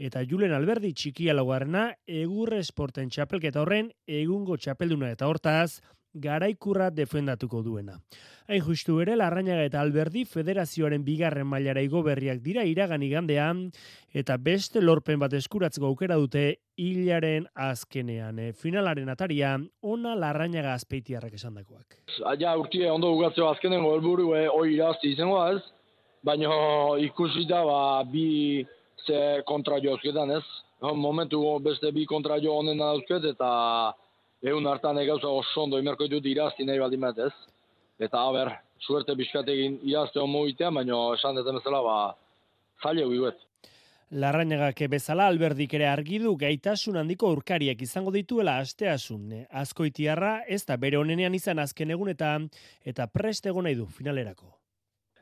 [0.00, 5.82] eta Julen Alberdi txikia laugarrena egurre esporten txapelketa horren egungo txapelduna eta hortaz,
[6.14, 7.98] garaikurra defendatuko duena.
[8.48, 13.62] Hain justu ere, Larrañaga eta Alberdi federazioaren bigarren mailara igo berriak dira iragan igandean,
[14.12, 18.38] eta beste lorpen bat eskuratzeko aukera dute hilaren azkenean.
[18.38, 22.00] E, finalaren ataria, ona Larrañaga azpeitiarrak esan dakoak.
[22.40, 25.62] Ja, urtie ondo ugatzeo azkenengo helburu e, oi irazti izango ez,
[26.22, 26.50] baina
[27.02, 28.66] ikusi da ba, bi
[29.06, 30.44] ze kontra jozketan ez.
[30.82, 33.94] Momentu beste bi kontra jo honen dauzket eta
[34.42, 37.32] egun hartan egauza oso ondo imerko ditut irazti nahi baldin bat ez.
[38.02, 38.50] Eta haber,
[38.82, 41.96] suerte bizkategin irazte homo itean, baina esan dut bezala, ba,
[42.82, 43.48] zaila guiuet.
[44.12, 49.30] Larrainagak bezala alberdik ere argi du gaitasun handiko urkariak izango dituela asteasun.
[49.62, 52.50] Azkoitiarra ez da bere honenean izan azken egunetan
[52.84, 54.50] eta prest egon nahi du finalerako.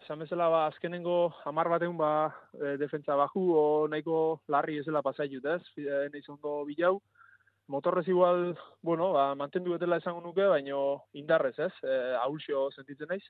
[0.03, 2.11] Esan bezala ba, azkenengo hamar bateun ba,
[2.57, 6.25] e, defentsa baju o nahiko larri ezela pasai jut ez, e, nahi
[6.73, 6.97] bilau
[7.71, 11.73] motorrez igual, bueno, ba, mantendu betela esango nuke, baino indarrez, ez?
[11.83, 13.23] E, Aulxio sentitzen naiz.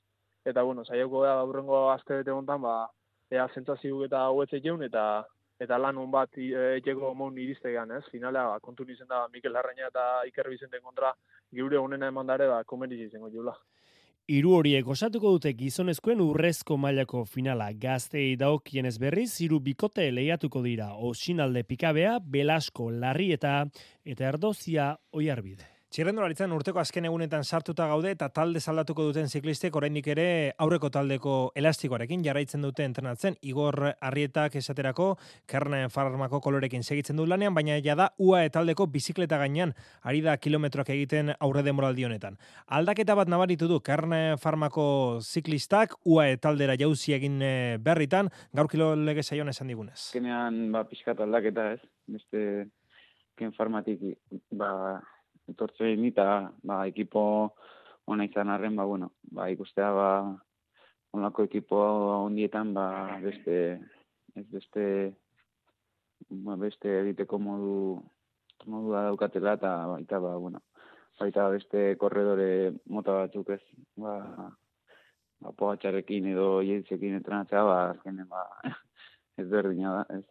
[0.44, 2.88] Eta, bueno, saioko da, aurrengo azte bete gontan, ba,
[3.30, 5.04] ea zentzazio eta huetze jeun, eta
[5.60, 8.04] eta lan hon bat etxeko mon iriztegan, ez?
[8.08, 11.12] Finalea, ba, kontu nizen da, Mikel Larraña eta Iker Bizenten kontra,
[11.52, 13.52] geure honena eman dare, ba, komeniz izango jula.
[14.30, 20.92] Hiru horiek osatuko dute gizonezkoen urrezko mailako finala gaztei daokienez berriz hiru bikote lehiatuko dira
[21.08, 23.56] Osinalde Pikabea, Belasko Larrieta
[24.06, 25.79] eta Erdozia Oiarbide.
[25.90, 30.26] Txirrendularitzan urteko azken egunetan sartuta gaude eta talde saldatuko duten ziklistek oraindik ere
[30.62, 33.34] aurreko taldeko elastikoarekin jarraitzen dute entrenatzen.
[33.42, 35.08] Igor Arrietak esaterako
[35.50, 39.74] Kerne Farmako kolorekin segitzen du lanean, baina ja da UAE taldeko bizikleta gainean
[40.06, 42.38] ari da kilometroak egiten aurre demoraldi honetan.
[42.70, 48.94] Aldaketa bat nabaritu du Kerne Farmako ziklistak UAE taldera jauzi egin eh, berritan, gaur kilo
[48.94, 50.12] lege saion esan digunez.
[50.14, 52.68] Kenean ba, pixkat aldaketa ez, beste
[53.34, 54.12] Ken Farmatik
[54.54, 55.00] ba,
[55.50, 56.26] etortzen eta
[56.62, 57.22] ba, ekipo
[58.10, 60.10] ona izan arren, ba, bueno, ba, ikustea ba,
[61.16, 61.80] onlako ekipo
[62.26, 63.56] ondietan ba, beste,
[64.36, 64.84] ez beste,
[66.46, 67.76] ba, beste egiteko modu,
[68.66, 70.62] modu da daukatela eta baita, ba, bueno,
[71.20, 72.50] baita beste korredore
[72.88, 73.62] mota batzuk ez,
[74.00, 74.16] ba,
[75.40, 78.46] ba, pogatxarekin edo jentzekin entrenatzea, ba, azkenen, ba,
[79.40, 80.26] ez berdina da, ez.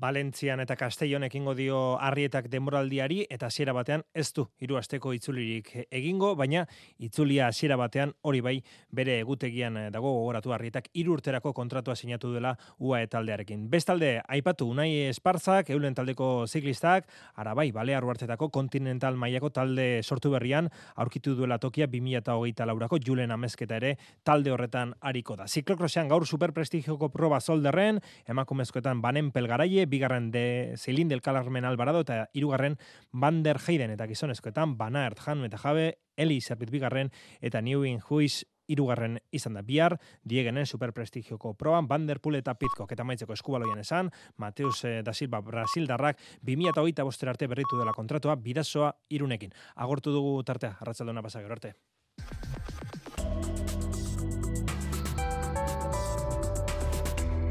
[0.00, 5.70] Valentzian eta Castellon ekingo dio Arrietak denboraldiari eta hasiera batean ez du hiru asteko itzulirik
[5.84, 6.64] egingo, baina
[6.98, 8.56] itzulia hasiera batean hori bai
[8.90, 13.68] bere egutegian dago gogoratu Arrietak hiru urterako kontratua sinatu dela UAE taldearekin.
[13.70, 20.34] Bestalde aipatu Unai Esparzak, Eulen taldeko ziklistak, ara bai Balear Uartetako kontinental mailako talde sortu
[20.34, 25.46] berrian aurkitu duela tokia 2024 laurako Julen Amezketa ere talde horretan ariko da.
[25.46, 32.28] Ziklokrosean gaur superprestigioko proba zolderren, emakumezkoetan banen pelgaraie, bigarren de Celine del Calarmen Alvarado eta
[32.32, 32.78] hirugarren
[33.12, 38.44] Van der Heiden eta gizonezkoetan Banart Han eta Jabe Eli Zerbit bigarren eta Newin Huis
[38.68, 43.80] irugarren izan da bihar, diegenen superprestigioko proan, Van der Poel eta Pitcock eta maitzeko eskubaloien
[43.80, 49.52] esan, Mateus eh, da Silva Brasildarrak 2008 bostera arte berritu dela kontratua, bidazoa irunekin.
[49.76, 51.74] Agortu dugu tartea, arratzaldona pasak arte.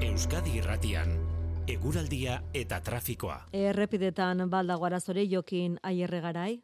[0.03, 1.17] Euskadi irratian,
[1.67, 3.37] eguraldia eta trafikoa.
[3.55, 6.61] Errepidetan baldago arazore jokin aierre garai.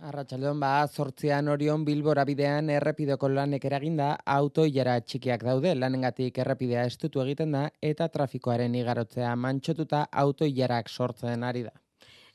[0.00, 6.86] Arratxaldeon ba, zortzian orion bilbora bidean errepideko lanek eraginda auto ilara txikiak daude, lanengatik errepidea
[6.88, 11.72] estutu egiten da eta trafikoaren igarotzea mantxotuta auto ilarak sortzen ari da.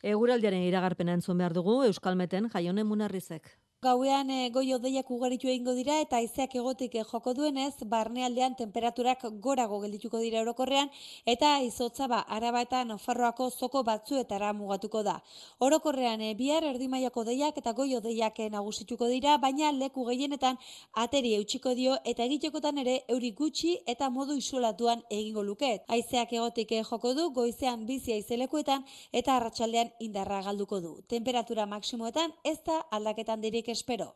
[0.04, 3.56] Eguraldiaren iragarpena entzun behar dugu, Euskalmeten jaione munarrizek.
[3.86, 9.26] Gauean e, goi odeiak ugaritu egingo dira eta haizeak egotik e, joko duenez, barnealdean temperaturak
[9.44, 10.90] gorago geldituko dira orokorrean
[11.34, 15.20] eta izotza ba araba eta nafarroako zoko batzuetara mugatuko da.
[15.68, 20.58] Orokorrean e, bihar erdimaiako deiak eta goi odeiak nagusituko dira, baina leku gehienetan
[21.04, 25.86] ateri eutxiko dio eta egitekotan ere euri gutxi eta modu isolatuan egingo luket.
[25.94, 28.82] Haizeak egotik joko du, goizean bizia izelekuetan
[29.14, 30.98] eta arratsaldean indarra galduko du.
[31.08, 34.16] Temperatura maksimoetan ez da aldaketan dirik espero.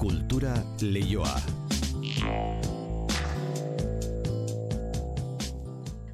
[0.00, 1.34] Kultura leioa.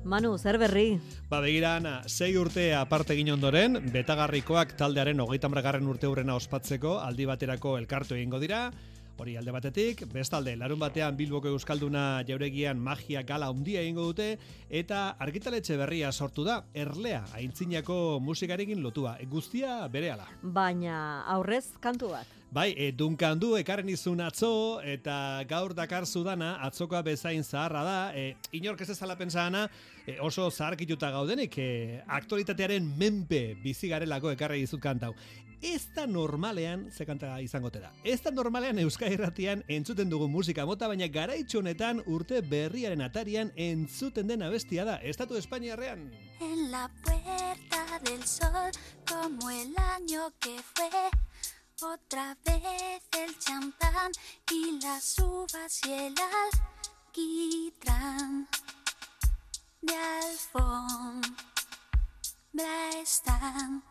[0.07, 1.01] Manu, zer berri?
[1.31, 7.01] Ba, begira, Ana, sei urte aparte egin ondoren, betagarrikoak taldearen hogeita margarren urte hurrena ospatzeko,
[7.03, 8.69] aldi baterako elkartu egingo dira,
[9.17, 14.27] Hori alde batetik, bestalde, larun batean Bilboko Euskalduna jauregian magia gala handia egingo dute,
[14.69, 20.29] eta argitaletxe berria sortu da, erlea, aintzinako musikarekin lotua, guztia bere ala.
[20.43, 20.99] Baina
[21.33, 22.37] aurrez kantu bat.
[22.57, 24.49] Bai, e, dunkan du, ekarren izun atzo,
[24.81, 29.67] eta gaur dakar zudana, atzokoa bezain zaharra da, e, inork ez ezala pensana,
[30.07, 35.13] e, oso zaharkituta gaudenik, e, aktualitatearen menpe bizigarelako ekarri izut kantau.
[35.61, 40.65] Ez da normalean, ze kanta izango da, ez da normalean Euskal Herratian entzuten dugu musika
[40.65, 41.61] mota, baina garaitxo
[42.07, 46.11] urte berriaren atarian entzuten den abestia da, Estatu Espainiarrean.
[46.41, 48.73] En la puerta del sol,
[49.07, 51.11] como el año que fue,
[51.83, 54.13] otra vez el champán
[54.51, 56.15] y las uvas y el
[57.11, 58.49] alquitrán
[59.83, 61.31] de alfombra
[63.03, 63.83] están.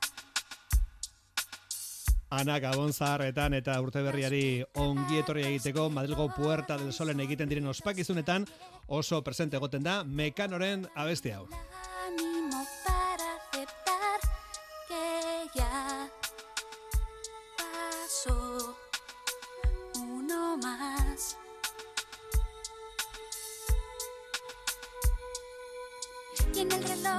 [2.30, 7.68] Ana Gabon zaharretan eta urte berriari ongi etorri egiteko Madrilgo Puerta del Solen egiten diren
[7.68, 8.48] ospakizunetan
[8.88, 11.48] oso presente egoten da Mekanoren abesti hau.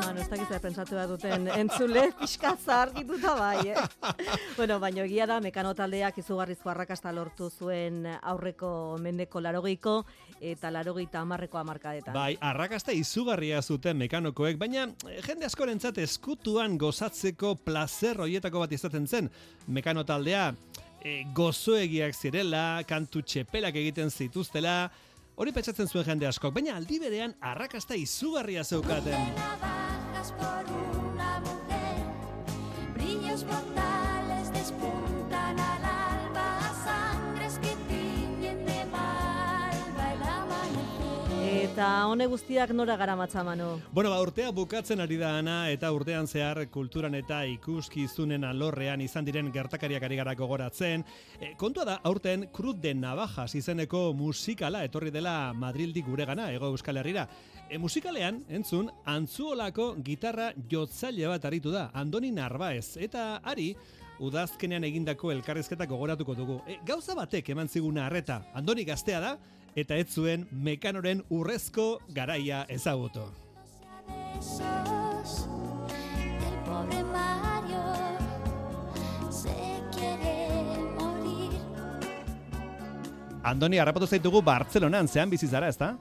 [0.07, 3.83] Manu, ez dakiz da duten entzule pixka zargituta bai, eh?
[4.57, 8.71] bueno, baina egia da, mekano taldeak izugarrizko arrakasta lortu zuen aurreko
[9.03, 9.97] mendeko larogeiko
[10.41, 12.15] eta larogeita amarreko amarkadetan.
[12.17, 19.07] Bai, arrakasta izugarria zuten mekanokoek, baina eh, jende askorentzat eskutuan gozatzeko placer hoietako bat izaten
[19.07, 19.31] zen
[19.67, 20.53] mekano taldea,
[21.07, 24.79] e, gozoegiak zirela, kantu txepelak egiten zituztela,
[25.37, 29.76] Hori petxatzen zuen jende askok, baina aldi berean arrakasta izugarria zeukaten.
[41.77, 43.67] Eta hone guztiak nora gara matzamano?
[43.93, 49.27] Bueno, ba, urtea bukatzen ari da ana, eta urtean zehar kulturan eta ikuskizunen alorrean izan
[49.27, 51.05] diren gertakariak ari gara gogoratzen.
[51.37, 56.71] E, kontua da, aurten Cruz de Navajas izeneko musikala etorri dela Madrildi gure gana, ego
[56.73, 57.27] Euskal Herrira.
[57.69, 63.75] E, musikalean, entzun, antzuolako gitarra jotzaile bat aritu da, Andoni Narbaez, eta ari,
[64.17, 66.59] udazkenean egindako elkarrezketak gogoratuko dugu.
[66.65, 69.37] E, gauza batek eman ziguna harreta, Andoni gaztea da,
[69.77, 73.27] eta ez zuen mekanoren urrezko garaia ezagutu.
[83.47, 85.93] Andoni, harrapatu zaitugu Bartzelonan, zean bizizara, ez da?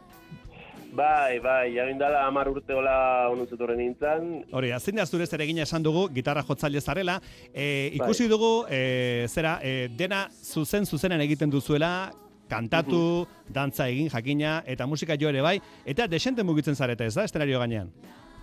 [0.95, 2.95] Bai, bai, jagin dala amar urte hola
[3.29, 4.29] onutzetorren nintzen.
[4.55, 7.19] Hori, azin da zure zeregina esan dugu, gitarra jotzaile zarela.
[7.51, 11.91] E, ikusi dugu, e, zera, e, dena zuzen zuzenen egiten duzuela,
[12.49, 17.25] kantatu, dantza egin jakina, eta musika jo ere bai, eta desente mugitzen zarete ez da,
[17.25, 17.91] estenario gainean.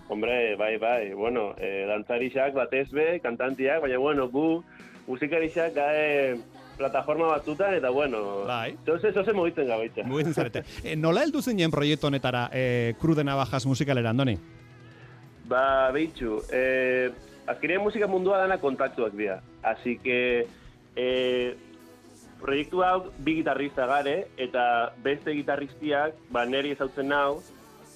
[0.09, 4.63] Hombre, bai, bai, bueno, e, dantzarixak batez be, kantantiak, baina bueno, gu
[5.07, 6.35] musikarixak gae
[6.77, 8.75] plataforma batzutan, eta bueno, bai.
[8.85, 10.03] zoze, zoze mugitzen gabeitza.
[10.07, 10.65] Mugitzen zarete.
[10.83, 14.37] E, nola heldu zinen proiektu honetara e, krudena bajas musikalera, Andoni?
[15.47, 17.11] Ba, behitxu, eh,
[17.47, 19.41] azkenean musika mundua dana kontaktuak dira.
[19.61, 20.47] Así que,
[20.95, 21.55] eh,
[22.43, 24.65] proiektu hau bi gitarrista gare, eta
[25.03, 27.39] beste gitarristiak, ba, neri ezautzen nau,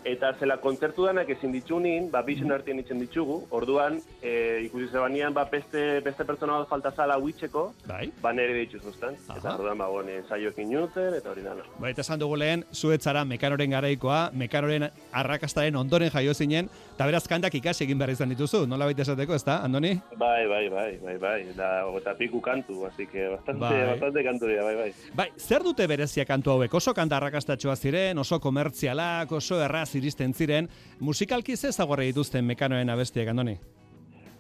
[0.05, 5.33] eta zela kontzertu danak ezin ditzunin, ba, bizun artean itzen ditugu, orduan, e, ikusi zebanean,
[5.33, 8.11] ba, beste, beste pertsona bat falta zala huitzeko, bai.
[8.21, 9.17] ba, nere dituz zuzten.
[9.35, 11.65] Eta orduan, ba, bone, saioekin nuten, eta hori dana.
[11.79, 17.25] Ba, eta esan dugu lehen, zuetzara mekaroren garaikoa, mekaroren arrakastaren ondoren jaio zinen, eta beraz
[17.27, 19.95] kantak ikasi egin behar izan dituzu, nola baita esateko, ez da, Andoni?
[20.17, 23.85] Bai, bai, bai, bai, bai, da, eta piku kantu, así que bastante, Bai.
[23.91, 24.91] bastante kantu dira, bai, bai.
[25.15, 26.73] Bai, zer dute berezia kantu hauek?
[26.73, 30.69] Oso kanta arrakastatxoa ziren, oso komertzialak, oso erraz iristen ziren,
[30.99, 33.57] musikalki ze ezagorra dituzten mekanoen abestiak, Andoni?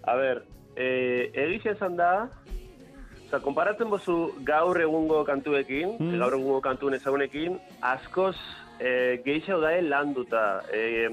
[0.07, 0.43] A ber,
[0.75, 2.29] eh, egixe esan da,
[3.27, 6.19] oza, konparatzen bozu gaur egungo kantuekin, Mm.
[6.19, 8.35] gaur egungo kantuen ezagunekin, askoz
[8.79, 10.61] eh, gehiago dae landuta.
[10.71, 11.09] Eh,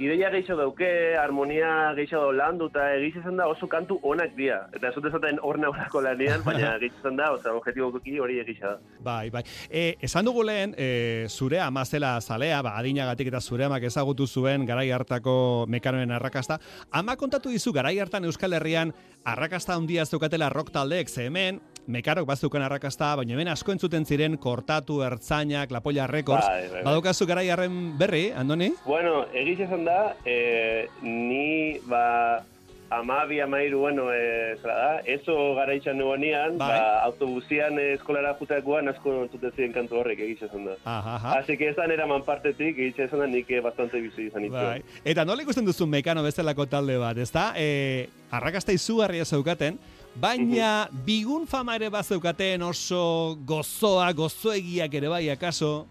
[0.00, 0.88] ideia gehiago dauke,
[1.20, 4.62] harmonia gehiago landuta, egixe esan da oso kantu onak dira.
[4.72, 8.78] Eta ez dut esaten hor naurako lanean, baina esan da, oza, objetibokoki hori egixe da.
[9.04, 9.44] Bai, bai.
[9.68, 14.64] E, esan dugu lehen, e, zure amazela zalea, ba, adinagatik eta zure amak ezagutu zuen
[14.68, 16.58] garai hartako mekanoen arrakasta.
[16.90, 18.94] Ama kontatu dizu garai hartan Euskal Herrian
[19.24, 24.36] arrakasta handia zeukatela rock taldeek, ze hemen mekarok bazuken arrakasta, baina hemen asko entzuten ziren
[24.38, 26.46] kortatu, ertzainak, lapolla records.
[26.46, 26.84] Bai, bai, bai.
[26.90, 28.72] Badukazu garai harren berri, Andoni?
[28.84, 32.42] Bueno, egiz esan da, eh, ni, ba,
[32.90, 36.68] amabi, amairu, bueno, eh, zera da, eso gara itxan nuenean, Bai.
[36.68, 40.74] ba, autobusian eh, eskolara jutakoan asko entzuten ziren kantu horrek egiz esan da.
[40.84, 41.36] Aha, aha.
[41.38, 44.58] Así que esan eraman partetik, egiz esan da nik bastante bizi izan ditu.
[44.58, 44.82] Bai.
[45.04, 47.52] Eta nola ikusten duzu mekano bezalako talde bat, ezta?
[47.56, 49.78] E, arrakasta izugarria zeukaten,
[50.14, 55.86] baina bigun fama ere bat zeukaten oso gozoa, gozoegiak ere bai, akaso?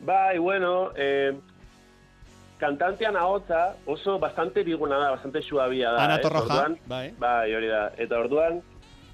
[0.00, 1.32] Bai, bueno, eh,
[2.60, 6.04] kantantean ahotza oso bastante biguna da, bastante suabia da.
[6.04, 6.22] Ana ez?
[6.22, 7.12] Torroja, Orduan, bai.
[7.18, 7.90] Bai, hori da.
[7.96, 8.60] Eta orduan,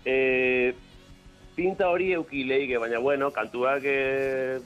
[0.05, 0.75] eh,
[1.57, 4.61] pinta hori euki leike, baina bueno, kantuak eh,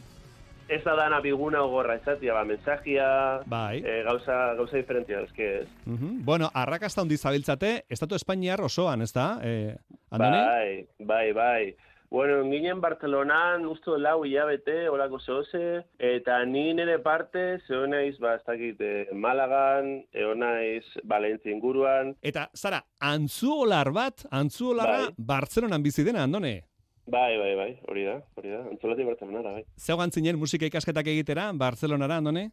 [0.69, 3.83] ez da dana biguna ogorra izatia, ba, mensagia, Bai.
[3.85, 5.69] eh, gauza, gauza diferentia, eske ez.
[5.87, 6.25] Mhm.
[6.25, 9.39] Bueno, arrakasta handi zabiltzate, estatu Espainiar osoan, ezta?
[9.43, 9.77] E,
[10.11, 10.37] Andoni?
[10.37, 11.77] Bai, bai, bai.
[12.09, 18.37] Bueno, ginen Barcelonan, usto lau hilabete, olako zoze, eta ni nire parte, zeo naiz, ba,
[18.37, 25.15] ez dakit, eh, Malagan, eo naiz, Valentzia inguruan, Eta, Zara, antzuolar bat, antzuolarra Bai.
[25.19, 26.63] Bartzelonan bizi dena, Andone?
[27.07, 29.65] Bai, bai, bai, hori da, hori da, antzolati Barcelonara, bai.
[29.79, 32.51] Zeugan zinen musika ikasketak egitera, Bartzelonara, Andone?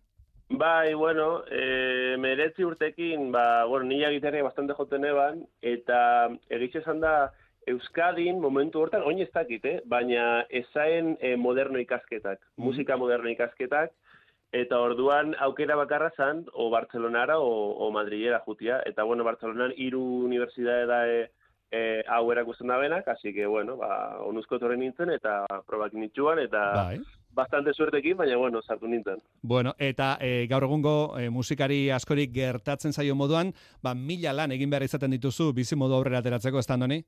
[0.49, 5.97] Bai, bueno, e, meretzi urtekin, ba, bueno, nila gitarria bastante joten eban, eta
[6.49, 7.31] egitxe esan da,
[7.67, 9.77] Euskadin momentu hortan, oin ez dakit, eh?
[9.87, 13.93] baina ezaen e, moderno ikasketak, musika moderno ikasketak,
[14.53, 20.03] eta orduan aukera bakarra zan, o Bartzelonara o, o Madrilera jutia, eta bueno, Bartzelonan hiru
[20.27, 21.23] unibertsitate da e,
[21.73, 26.39] e, hau erakusten da benak, así que, bueno, ba, onuzko torren nintzen, eta probak nitxuan,
[26.43, 26.99] eta Bai.
[27.33, 29.23] bastante suertekin, baina, bueno, sartu nintzen.
[29.41, 33.51] Bueno, eta e, gaur egungo e, musikari askorik gertatzen zaio moduan,
[33.81, 37.01] ba, mila lan egin behar izaten dituzu bizi modu aurrera ateratzeko, ez da, Andoni?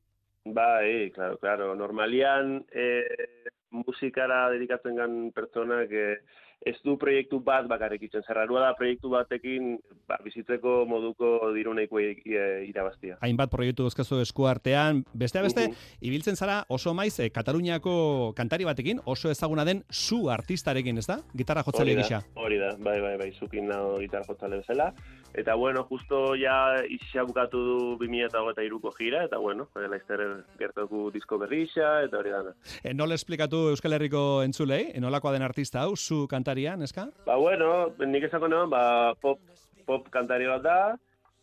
[0.45, 1.73] Bai, claro, claro.
[1.75, 6.19] Normalian eh, musikara dedikatzen gan pertsonak eh,
[6.65, 8.23] ez du proiektu bat bakarrik itzen.
[8.25, 9.75] Zerrarua da proiektu batekin
[10.09, 13.19] ba, bizitzeko moduko diruneiko irabaztia.
[13.25, 15.91] Hainbat proiektu dozkazu eskuartean, beste beste, Uhu.
[16.09, 21.19] ibiltzen zara oso maiz e, Kataluniako kantari batekin, oso ezaguna den su artistarekin, ez da?
[21.37, 22.23] Gitarra jotzale gisa.
[22.33, 24.91] Hori da, bai, bai, bai, zukin nago gitarra jotzale bezala.
[25.33, 30.21] Eta, bueno, justo ja isa bukatu du 2008ko gira, eta, bueno, eh, laizter
[30.59, 32.53] gertoku disko berrixa, eta hori dana.
[32.83, 37.09] E, nola esplikatu Euskal Herriko entzulei, e, nolakoa den artista hau, su kantaria, neska?
[37.25, 38.85] Ba, bueno, nik esako neban, ba,
[39.19, 39.41] pop,
[39.85, 40.79] pop kantari bat da,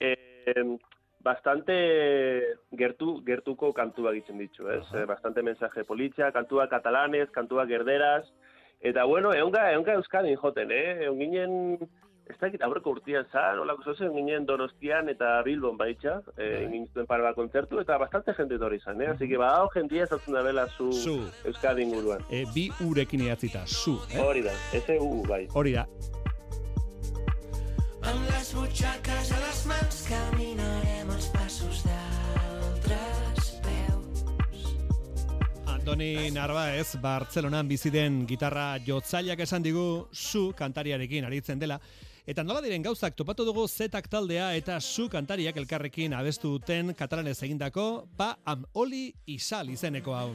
[0.01, 0.17] e,
[1.23, 4.85] bastante gertu, gertuko kantua egiten ditu, ez?
[4.95, 8.25] Eh, bastante mensaje politxa, kantua katalanez, kantua gerderaz,
[8.81, 11.05] eta bueno, eonga, eonga Euskadin joten, eh?
[11.07, 11.53] Egon ginen,
[12.31, 17.07] ez dakit aurreko urtian zan, olako zozen, ginen Donostian eta Bilbon baitxa, eh, egin zuten
[17.07, 19.11] par bat kontzertu, eta bastante jente etorri zan, eh?
[19.11, 21.17] Así que badao jendia zautzen da bela zu, Zu.
[21.45, 22.23] Euskadin guruan.
[22.31, 24.21] E, bi urekin idatzita, su, eh?
[24.23, 25.47] Hori da, S-U, bai.
[25.55, 25.87] Hori da.
[28.03, 34.63] Amb les butxaques a les mans caminarem els passos d'altres peus.
[35.75, 41.79] Andoni Narvaez, Bartzelonan bizi den gitarra jotzaileak esan digu zu kantariarekin aritzen dela.
[42.23, 47.41] Eta nola diren gauzak topatu dugu zetak taldea eta zu kantariak elkarrekin abestu duten katalanez
[47.43, 50.29] egindako pa am oli isal izeneko hau.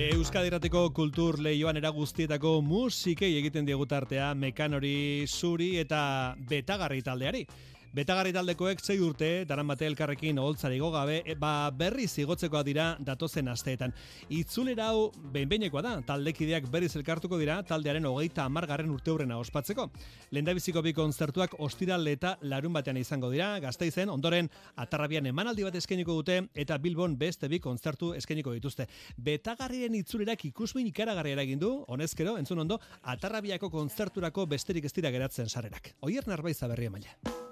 [0.00, 6.00] Euskadirateko kultur lehioan era guztietako musikei egiten diegu tartea mekanori zuri eta
[6.48, 7.44] betagarri taldeari.
[7.90, 13.48] Betagarri taldekoek zei urte, daran bate elkarrekin oholtzari gabe, e, ba berri zigotzekoa dira datozen
[13.48, 13.92] asteetan.
[14.28, 19.88] Itzulera hau behinbeinekoa da, taldekideak berriz elkartuko dira taldearen hogeita amargarren urte hurrena ospatzeko.
[20.30, 26.14] Lendabiziko bi konzertuak ostiral eta larun batean izango dira, gazteizen, ondoren atarrabian emanaldi bat eskainiko
[26.14, 28.86] dute eta Bilbon beste bi konzertu eskainiko dituzte.
[29.18, 35.48] Betagarrien itzulerak ikusmin ikaragarria egin du, honezkero, entzun ondo, atarrabiako konzerturako besterik ez dira geratzen
[35.48, 35.96] sarerak.
[36.06, 37.49] Oier narbaiza berri emaila.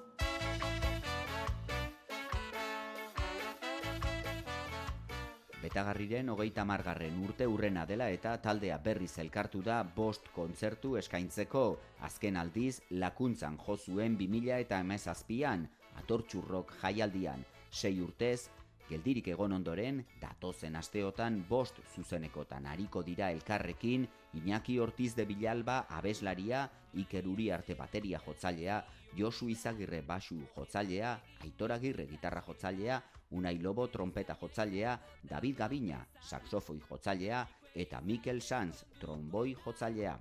[5.58, 11.62] Betagarriren hogeita margarren urte urrena dela eta taldea berriz elkartu da bost kontzertu eskaintzeko.
[12.06, 15.66] Azken aldiz, lakuntzan jo zuen 2000 eta emezazpian,
[15.98, 17.42] atortxurrok jaialdian,
[17.72, 18.50] sei urtez,
[18.88, 24.06] geldirik egon ondoren, datozen asteotan bost zuzenekotan hariko dira elkarrekin,
[24.38, 28.84] Iñaki Ortiz de Bilalba abeslaria, Iker Uriarte bateria jotzailea,
[29.16, 34.98] Josu Izagirre basu jotzailea, Aitor Agirre gitarra jotzailea, Unai Lobo trompeta jotzailea,
[35.28, 40.18] David Gabina saxofoi jotzailea eta Mikel Sanz tromboi jotzailea.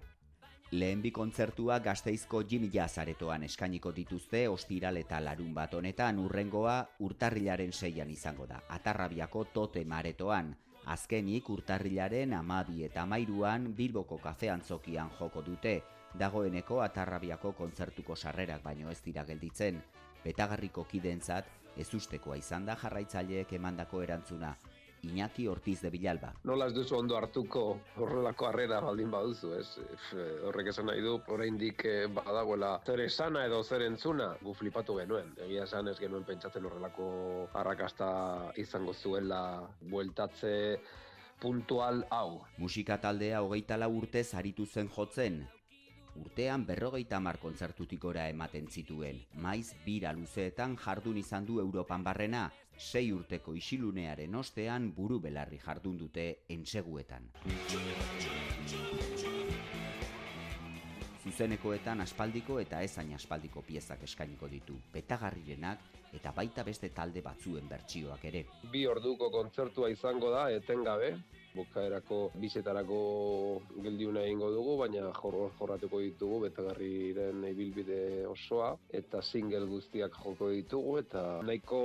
[0.72, 6.74] Lehen bi kontzertua gazteizko Jimmy Jazz aretoan eskainiko dituzte ostiral eta larun bat honetan urrengoa
[7.08, 8.60] urtarrilaren seian izango da.
[8.76, 10.52] Atarrabiako tote maretoan.
[10.92, 15.82] Azkenik urtarrilaren amabi eta amairuan Bilboko kafean zokian joko dute.
[16.20, 19.80] Dagoeneko atarrabiako kontzertuko sarrerak baino ez dira gelditzen.
[20.26, 21.48] Betagarriko kidentzat
[21.78, 24.56] ez ustekoa izan da jarraitzaileek emandako erantzuna.
[25.06, 26.32] Iñaki Ortiz de Bilalba.
[26.50, 27.64] Nola ez duzu ondo hartuko
[28.02, 29.68] horrelako harrera baldin baduzu, ez?
[29.94, 30.08] Ef,
[30.50, 35.34] horrek esan nahi du, oraindik eh, badagoela zer esana edo zer entzuna, gu flipatu genuen.
[35.46, 37.10] Egia esan ez genuen pentsatzen horrelako
[37.54, 38.10] arrakasta
[38.58, 39.42] izango zuela
[39.82, 40.56] bueltatze
[41.40, 42.42] puntual hau.
[42.58, 45.44] Musika taldea hogeita lau urtez aritu zen jotzen,
[46.18, 49.22] urtean berrogeita mar kontzertutik gora ematen zituen.
[49.44, 52.48] Maiz, bira luzeetan jardun izan du Europan barrena,
[52.78, 57.32] sei urteko isilunearen ostean buru belarri jardun dute entseguetan.
[61.28, 65.82] Zuzenekoetan aspaldiko eta ezain aspaldiko piezak eskainiko ditu, betagarrirenak
[66.16, 68.46] eta baita beste talde batzuen bertsioak ere.
[68.72, 71.12] Bi orduko kontzertua izango da, etengabe,
[71.56, 72.98] bukaerako bizetarako
[73.84, 80.98] geldiuna egingo dugu, baina jor, jorratuko ditugu betagarriren ibilbide osoa, eta single guztiak joko ditugu,
[81.04, 81.82] eta nahiko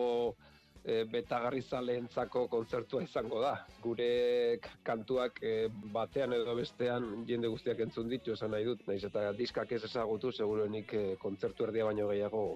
[0.84, 3.54] e, betagarri zaleentzako kontzertua izango da.
[3.82, 5.54] Gure kantuak e,
[5.94, 10.32] batean edo bestean jende guztiak entzun ditu esan nahi dut, naiz eta diskak ez ezagutu,
[10.32, 12.46] segurenik e, kontzertu erdia baino gehiago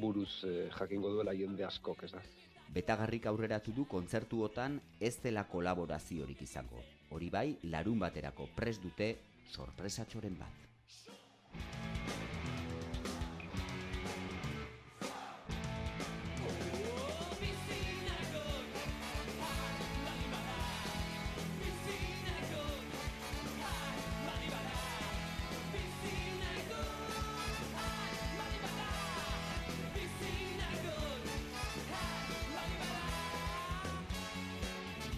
[0.00, 2.24] buruz e, jakingo duela jende askok, ez da.
[2.72, 6.80] Betagarrik aurreratu du kontzertuotan ez dela kolaboraziorik izango.
[7.12, 9.12] Hori bai, larun baterako pres dute
[9.52, 10.62] sorpresatxoren bat.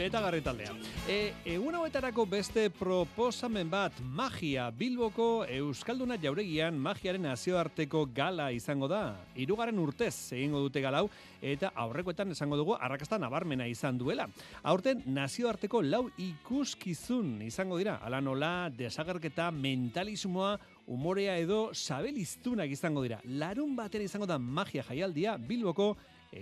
[0.05, 0.74] Betagarri taldea.
[1.09, 9.14] E, egun hauetarako beste proposamen bat magia Bilboko Euskalduna jauregian magiaren nazioarteko gala izango da.
[9.32, 11.07] Hirugarren urtez egingo dute galau
[11.40, 14.28] eta aurrekoetan esango dugu arrakasta nabarmena izan duela.
[14.61, 17.96] Aurten nazioarteko lau ikuskizun izango dira.
[18.05, 23.24] Ala nola desagerketa mentalismoa umorea edo sabeliztunak izango dira.
[23.24, 25.94] Larun batean izango da magia jaialdia Bilboko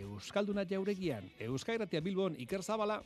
[0.03, 1.31] Euskalduna jauregian.
[1.39, 3.05] Euskairatia Bilbon Iker Zabala.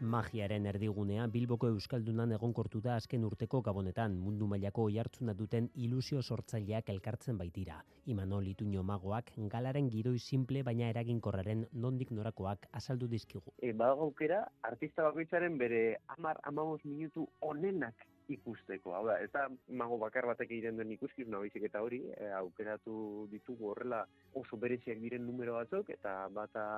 [0.00, 6.92] Magiaren erdigunea Bilboko Euskaldunan egonkortu da azken urteko gabonetan mundu mailako oihartzuna duten ilusio sortzaileak
[6.94, 7.80] elkartzen baitira.
[8.06, 13.56] Imanol Ituño magoak galaren giroi simple baina eraginkorraren nondik norakoak azaldu dizkigu.
[13.58, 15.82] E, badago aukera, artista bakoitzaren bere
[16.16, 18.94] amar amamos minutu onenak ikusteko.
[18.94, 23.72] Hau da, eta mago bakar batek egiten duen ikuskizun baizik eta hori, e, aukeratu ditugu
[23.72, 26.68] horrela oso bereziak diren numero batzuk, eta bata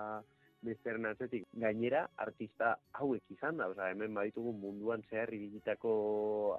[0.61, 5.92] Bestearen atzetik, gainera, artista hauek izan da, osea, hemen baditugu munduan zehar ibilitako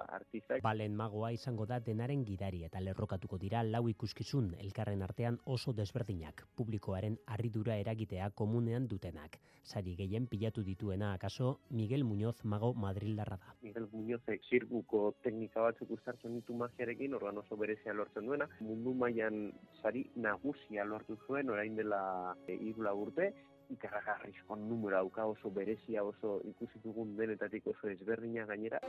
[0.02, 0.58] artistak.
[0.64, 6.42] Balen magoa izango da denaren gidari eta lerrokatuko dira lau ikuskizun elkarren artean oso desberdinak,
[6.58, 9.38] publikoaren harridura eragitea komunean dutenak.
[9.62, 13.54] Sari gehien pilatu dituena akaso Miguel Muñoz mago Madrildarra da.
[13.62, 18.50] Miguel Muñozek zirkuko teknika batzuk uztartzen ditu magiarekin, organ oso berezia lortzen duena.
[18.60, 22.02] Mundu mailan sari nagusia lortu zuen orain dela
[22.48, 23.30] e, irula urte,
[23.70, 28.80] ikarragarrizko numero dauka oso berezia oso ikusi dugun denetatik oso ezberdina gainera.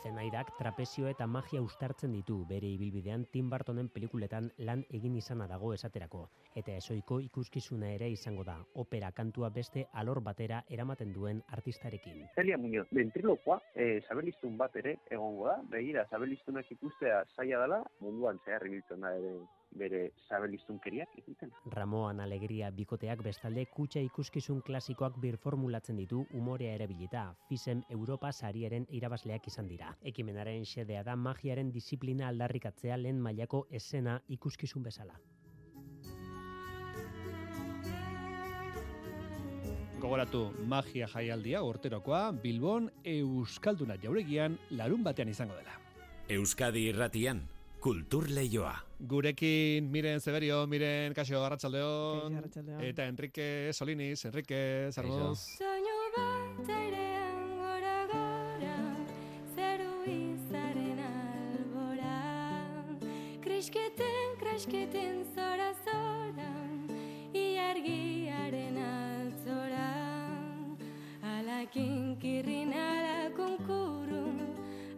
[0.00, 5.74] Zenairak trapezio eta magia ustartzen ditu bere ibilbidean Tim Burtonen pelikuletan lan egin izana dago
[5.74, 6.22] esaterako.
[6.56, 12.24] Eta esoiko ikuskizuna ere izango da, opera kantua beste alor batera eramaten duen artistarekin.
[12.34, 18.40] Celia Muñoz, ventrilokoa, e, sabeliztun bat ere egongo da, begira, sabelistunak ikustea zaila dela, munduan
[18.46, 19.36] zehar ibiltzen da ere
[19.78, 21.52] bere sabelistunkeriak egiten.
[21.74, 27.24] Ramoan Alegria bikoteak bestalde kutxa ikuskizun klasikoak birformulatzen ditu umorea erabilita.
[27.48, 29.94] Fisem Europa sariaren irabazleak izan dira.
[30.02, 35.18] Ekimenaren xedea da magiaren disiplina aldarrikatzea lehen mailako esena ikuskizun bezala.
[40.00, 45.74] Gogoratu magia jaialdia urterokoa Bilbon Euskalduna jauregian larun batean izango dela.
[46.30, 47.42] Euskadi irratian,
[47.80, 48.74] kultur leioa.
[49.00, 52.36] Gurekin Miren Severio, Miren Kaxo Arratsaldeon
[52.84, 55.38] eta Enrique Solinis, Enrique Zarmoz.
[55.56, 58.76] Soinu bat airean gora gora,
[59.56, 62.20] zeru izaren albora.
[63.40, 66.52] Krisketen, krisketen zora zora,
[67.32, 69.90] iargiaren altzora.
[71.38, 74.44] Alakin kirrin ala kunkurun,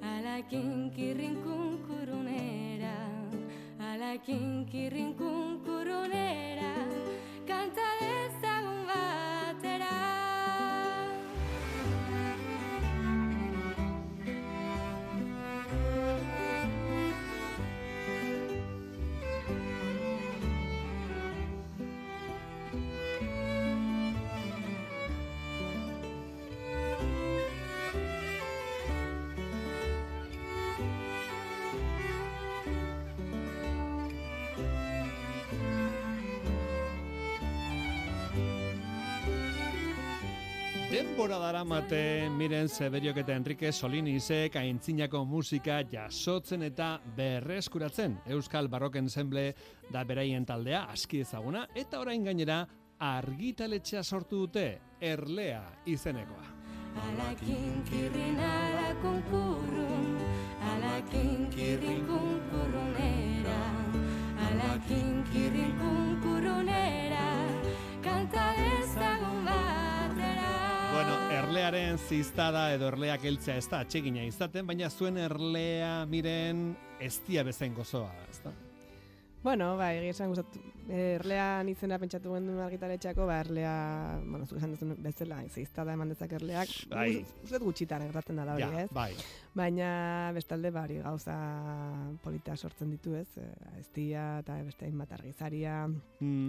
[0.03, 1.62] alakin kirrin kunkurunera.
[4.13, 5.17] Alakin kirrin
[41.23, 48.17] Denbora daramate Miren Severiok eta Enrique Solinisek aintzinako musika jasotzen eta berreskuratzen.
[48.35, 49.45] Euskal Barroken Ensemble
[49.95, 52.57] da beraien taldea aski ezaguna eta orain gainera
[52.99, 54.65] argitaletxea sortu dute
[54.99, 56.43] Erlea izenekoa.
[57.07, 60.09] Alakin kirrin ala kunkurun,
[60.73, 63.61] alakin kirrin kunkurunera,
[64.49, 67.29] alakin kirrin kunkurunera,
[68.03, 69.32] kanta ezagun batera.
[71.03, 76.61] Bueno, erlearen ziztada edo erleak heltzea ez da atsegina izaten, baina zuen erlea miren
[77.03, 78.53] eztia bezain gozoa, ez da?
[79.43, 80.63] Bueno, ba, egia esan gustatu.
[80.95, 83.73] Erlean izena pentsatu genuen argitaletxeako, ba, erlea,
[84.23, 86.71] bueno, zuk esan duzun bezala, zeizta da eman dezak erleak.
[86.95, 87.09] Bai.
[87.43, 88.89] Uste dut gutxitan gertatzen da hori, Ja, ez?
[88.95, 89.11] bai.
[89.59, 89.91] Baina
[90.39, 91.35] bestalde bari gauza
[92.23, 93.27] polita sortzen ditu, ez?
[93.43, 93.51] Eh,
[93.83, 95.83] Eztia eta beste hainbat argizaria.
[96.21, 96.49] Mm.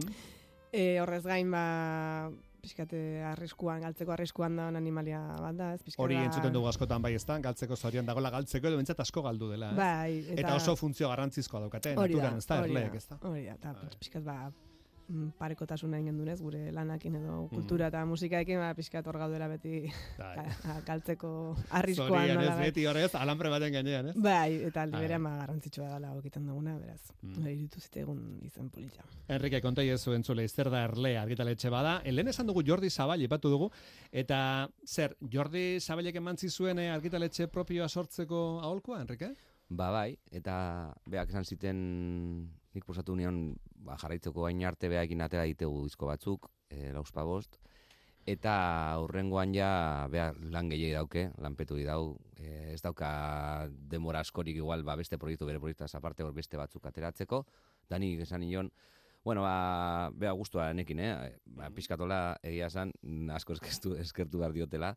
[0.72, 2.30] E, horrez gain, ba,
[2.64, 3.00] pixkate
[3.34, 5.82] arriskuan, galtzeko arriskuan da animalia bat da, ez?
[5.84, 9.52] Pixka Hori entzuten dugu askotan bai ezta, galtzeko zorian dagoela galtzeko edo bentsat asko galdu
[9.52, 9.72] dela.
[9.74, 9.78] ez?
[9.78, 13.20] Bai, eta, eta- oso funtzio garrantzizkoa daukate, naturan, ez da, erleek, ez da.
[13.28, 14.38] Hori da, eta pixkat ba,
[15.38, 19.84] parekotasuna egin genduenez, gure lanakin edo kultura eta musikaekin, ba, pixkat hor gaudela beti
[20.88, 21.32] galtzeko
[21.70, 24.16] arriskuan Zorian ez beti horrez, alambre baten gainean, ez?
[24.18, 27.38] Bai, eta aldi berean ba, garrantzitsua dela egiten duguna, beraz, Mm.
[27.40, 27.48] mm.
[27.54, 29.04] iritu zitegun izen polita.
[29.32, 32.02] Enrique, konta iezu entzule, zer da erle argitaletxe bada.
[32.06, 33.70] Lehen esan dugu Jordi Zabal, ipatu dugu,
[34.12, 39.34] eta zer, Jordi Zabalek eman zizuen eh, argitaletxe propioa sortzeko aholkoa, Enrique?
[39.70, 40.56] Ba bai, eta
[41.10, 41.80] beak esan ziten
[42.74, 43.56] nik posatu nion
[43.86, 47.60] ba, jarraitzeko gain arte beakin atera ditegu disko batzuk, e, lauspa bost,
[48.26, 48.54] eta
[48.96, 49.70] aurrengoan ja
[50.12, 55.20] bea lan gehiagi dauke, lanpetu di dau, e, ez dauka demora askorik igual ba, beste
[55.20, 57.46] proiektu bere proiektuaz aparte hor beste batzuk ateratzeko,
[57.90, 58.72] da nik esan nion,
[59.24, 61.12] Bueno, ba, bea gustua nekin, eh?
[61.56, 62.90] Ba, pizkatola egia esan
[63.32, 64.90] asko eskertu, eskertu behar diotela,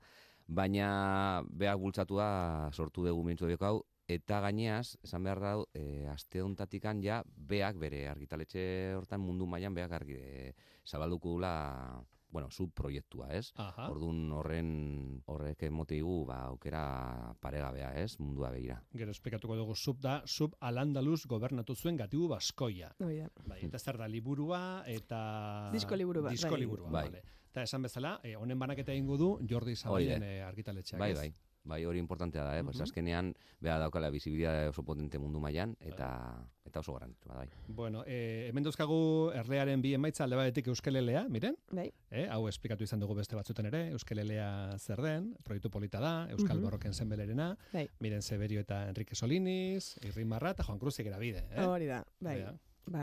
[0.46, 7.02] baina beak bultzatua sortu dugu mintzu hau, eta gaineaz, esan behar dau, e, aste hontatikan
[7.02, 10.52] ja, beak bere argitaletxe hortan mundu mailan beak argi, e,
[10.86, 13.52] zabalduko dula bueno, subproiektua, ez?
[13.56, 13.86] Aha.
[13.88, 18.18] Orduan horren horrek emotigu ba aukera paregabea, ez?
[18.20, 18.76] Mundua begira.
[18.92, 22.90] Gero esplikatuko dugu sub da, sub alandaluz gobernatu zuen gatibu baskoia.
[23.00, 23.30] Hoi da.
[23.46, 25.70] Bai, eta zer da liburua eta...
[25.72, 26.60] Disko liburu bat, Disko bai.
[26.60, 27.04] liburua, Bai.
[27.08, 27.22] vale.
[27.50, 30.18] Eta esan bezala, eh, honen banaketa egingo du Jordi da.
[30.26, 31.16] eh, argitaletxeak, Bai, ez?
[31.18, 31.30] bai.
[31.30, 31.45] Bai,
[31.84, 32.62] hori importantea da, eh?
[32.64, 32.82] Pues Mhm.
[32.82, 37.48] azkenean beha daukala bizibilia oso potente mundu mailan eta eta oso garrantzitsua da, bai.
[37.68, 41.56] Bueno, eh, hemen dauzkagu erlearen bi emaitza alde batetik Euskelelea, miren?
[41.70, 41.92] Bai.
[42.10, 46.56] Eh, hau esplikatu izan dugu beste batzuten ere, Euskelelea zer den, proiektu polita da, Euskal
[46.56, 46.64] Mhm.
[46.64, 47.88] Borroken zenbelerena, Bai.
[48.00, 51.60] miren Severio eta Enrique Soliniz, Irrin Marra eta Juan Cruz bide, eh?
[51.64, 52.42] Hori da, bai.
[52.42, 53.02] Bai, Ba,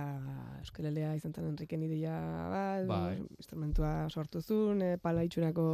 [0.62, 2.14] Euskalelea izan zen Enriken ideia
[2.48, 3.18] bat, Bai.
[3.36, 5.66] instrumentua sortu zuen, e, pala itxurako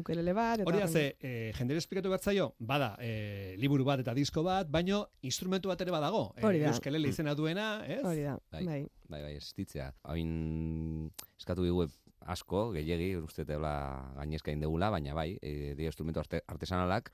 [0.00, 0.60] ukelele bat.
[0.60, 4.14] eta Hori da, horren- ze, eh, jendere esplikatu bat zaio, bada, eh, liburu bat eta
[4.14, 6.32] disko bat, baino instrumentu bat ere badago.
[6.38, 6.68] Eh, Hori da.
[6.68, 8.02] Euskelele izena duena, ez?
[8.02, 8.86] Hori da, Bai, bai.
[9.08, 9.92] bai, bai, existitzea.
[10.04, 11.86] Hain eskatu dugu
[12.20, 17.12] asko, gehiegi, uste teula gainezka indegula, baina bai, e, dira instrumento arte, artesanalak,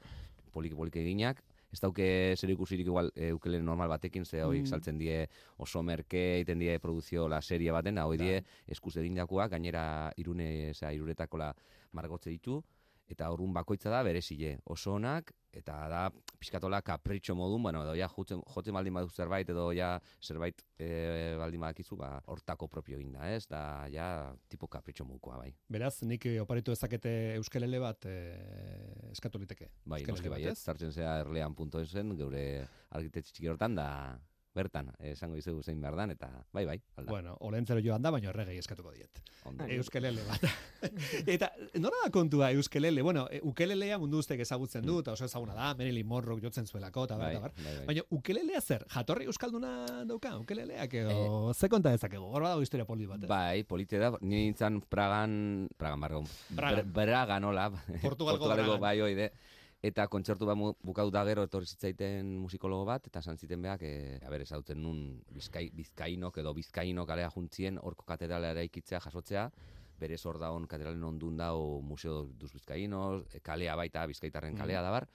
[0.53, 1.43] poliki poliki eginak,
[1.73, 4.67] ez dauke zer ikusirik igual e, ukele normal batekin, ze hori Mm.
[4.67, 5.27] saltzen die
[5.59, 10.93] oso merke, egiten die produzio la serie baten, hoi die eskuz egindakoak, gainera irune, zera,
[10.93, 11.55] iruretako la
[11.93, 12.63] margotze ditu,
[13.09, 16.01] eta horun bakoitza da berezile, oso onak, eta da
[16.41, 19.91] pixkatola kapritxo modun, bueno, edo ja jotzen, jotzen baldin badu zerbait, edo ja
[20.23, 20.89] zerbait e,
[21.41, 23.45] baldin badakizu, ba, hortako propio egin da, ez?
[23.51, 24.07] Da, ja,
[24.49, 25.51] tipo kapritxo modukoa, bai.
[25.69, 29.69] Beraz, nik eh, oparitu ezakete Euskelele bat eh, eskatu liteke.
[29.85, 30.65] Bai, Euskelele bat, bai, ez?
[30.65, 32.45] Zartzen zea erlean.esen, geure
[32.97, 33.91] argitetxe txiki hortan, da,
[34.55, 37.11] bertan, esango izugu zein behar dan, eta bai, bai, alda.
[37.11, 39.21] Bueno, olentzero joan da, baina erregei eskatuko diet.
[39.47, 39.65] Ondo.
[39.77, 40.43] Euskelele bat.
[41.35, 43.03] eta nora da kontua Euskelele?
[43.07, 47.05] Bueno, e, ukelelea mundu guztiek ezagutzen du, eta oso ezaguna da, Marilyn Monroe jotzen zuelako,
[47.09, 47.55] eta Bai, bar.
[47.57, 47.87] bai, bai.
[47.93, 48.85] Baina ukelelea zer?
[48.91, 52.27] Jatorri euskalduna dauka, ukeleleak edo ze konta dezakegu?
[52.27, 53.23] Hor badago historia poli bat.
[53.23, 53.31] Eh.
[53.31, 56.91] Bai, polite da, ni nintzen Pragan, Pragan bargon, Pragan.
[56.93, 57.71] Ber- Bragan, hola,
[58.03, 59.31] Portugalgo Portugalgo bai oide,
[59.83, 64.19] eta kontzertu bat bukatu da gero etorri zitzaiten musikologo bat, eta esan ziten beak, e,
[64.21, 69.49] a ber, ezauten nun bizkai, bizkainok edo bizkainok alea juntzien, horko katedralea eraikitzea, jasotzea,
[70.01, 74.85] berez hor daun katedralen ondun dao Museo duz Bizkainos, e, kalea baita, bizkaitarren kalea Mm.
[74.85, 75.09] da bar,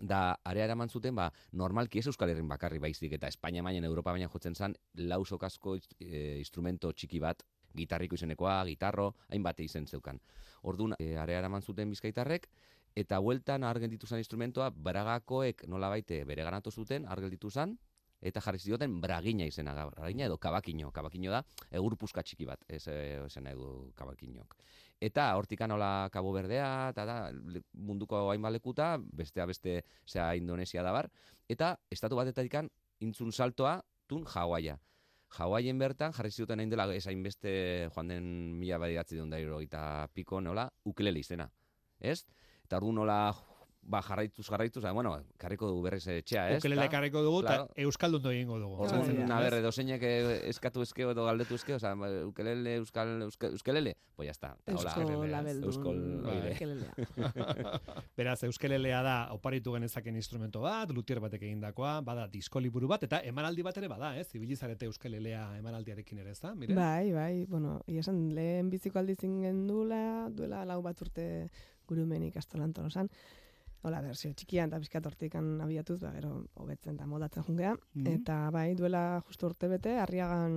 [0.00, 4.12] da area eraman zuten, ba, normalki ez Euskal Herrin bakarri baizik, eta Espainia mailan Europa
[4.12, 7.42] baina jotzen zan, lau sokazko e, instrumento txiki bat,
[7.74, 10.20] gitarriko izenekoa, gitarro, hainbat izen zeukan.
[10.62, 12.48] Orduan, e, area eraman zuten bizkaitarrek,
[12.96, 17.76] eta bueltan argen dituzan instrumentoa, bragakoek nola baite bere ganatu zuten, argel dituzan,
[18.20, 22.82] eta jarri zioten bragina izena, bragina edo kabakino, kabakino da, egur puska txiki bat, ez
[22.90, 24.56] e, esan nahi du kabakinok.
[25.00, 27.18] Eta hortikan nola Kabo Berdea, eta da,
[27.74, 31.10] munduko hainbat lekuta, bestea beste, zea Indonesia da bar,
[31.48, 32.70] eta estatu batetarikan
[33.06, 33.78] intzun saltoa,
[34.08, 34.78] tun Hawaia.
[35.36, 37.50] Hawaien bertan jarri zioten hain dela esain beste
[37.94, 38.28] joan den
[38.58, 41.50] mila badiratzi duen dairo eta piko nola ukelele izena.
[42.00, 42.24] Ez?
[42.68, 43.32] Eta ordu nola
[43.88, 46.58] ba, jarraituz, jarraituz, ah, bueno, karriko dugu berriz etxea, ez?
[46.60, 47.68] Ukelele ekarriko dugu, eta Claro.
[47.86, 48.82] euskaldundu egingo dugu.
[48.84, 51.94] Orduan, Esaten a ber, edo zeinek eh, eskatu eskeo edo galdetu eskeo, oza,
[52.26, 54.50] ukelele, euskal, euskal, euskelele, pues ya está.
[54.64, 56.02] Ta hola, Eusko eh, labeldun Euskol,
[56.52, 56.92] ukelelea.
[58.18, 63.22] Beraz, euskelelea da oparitu genezaken instrumento bat, lutier batek egindakoa, bada disko liburu bat, eta
[63.24, 64.28] emanaldi bat ere bada, ez?
[64.28, 66.52] Zibilizarete euskelelea emanaldiarekin ere, ez da?
[66.54, 66.76] Mire?
[66.76, 71.48] Bai, bai, bueno, ia esan lehen biziko aldiz gendula, duela lau bat urte
[71.88, 73.10] gurumen ikastolan tolosan.
[73.86, 77.76] Hola, bersio txikian eta bizkat hortikan abiatuz, ba, gero hobetzen eta modatzen jungea.
[77.94, 78.06] Mhm.
[78.18, 80.56] Eta bai, duela justu urte bete, arriagan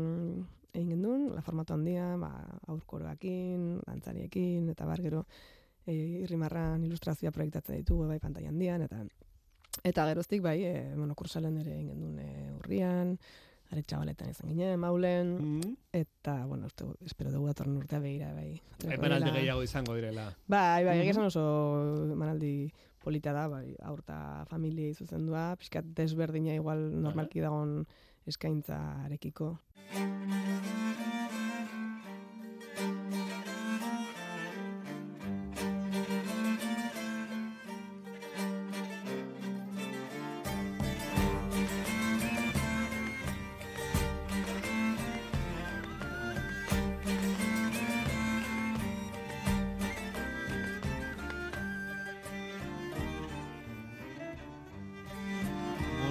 [0.74, 2.32] egin gendun, la formatu handia, ba,
[2.72, 5.26] aurkoroakin, dantzariekin, eta bar gero
[5.86, 9.04] e, irrimarran ilustrazioa proiektatzen ditugu, bai, pantai handian, eta
[9.88, 13.16] eta geroztik, bai, e, bueno, kursalen ere egin gendun e, urrian,
[13.72, 15.76] are txabaletan izan ginen, maulen, Mhm.
[15.94, 18.62] eta, bueno, uste, espero dugu datorren urtea begira, bai.
[18.84, 20.36] Emanaldi gehiago izango direla.
[20.48, 21.44] Bai, bai, egia esan oso
[22.12, 27.86] emanaldi polita da, bai, aurta familiei zuzendua, pixkat desberdina igual normalki dagon
[28.28, 29.58] eskaintzarekiko.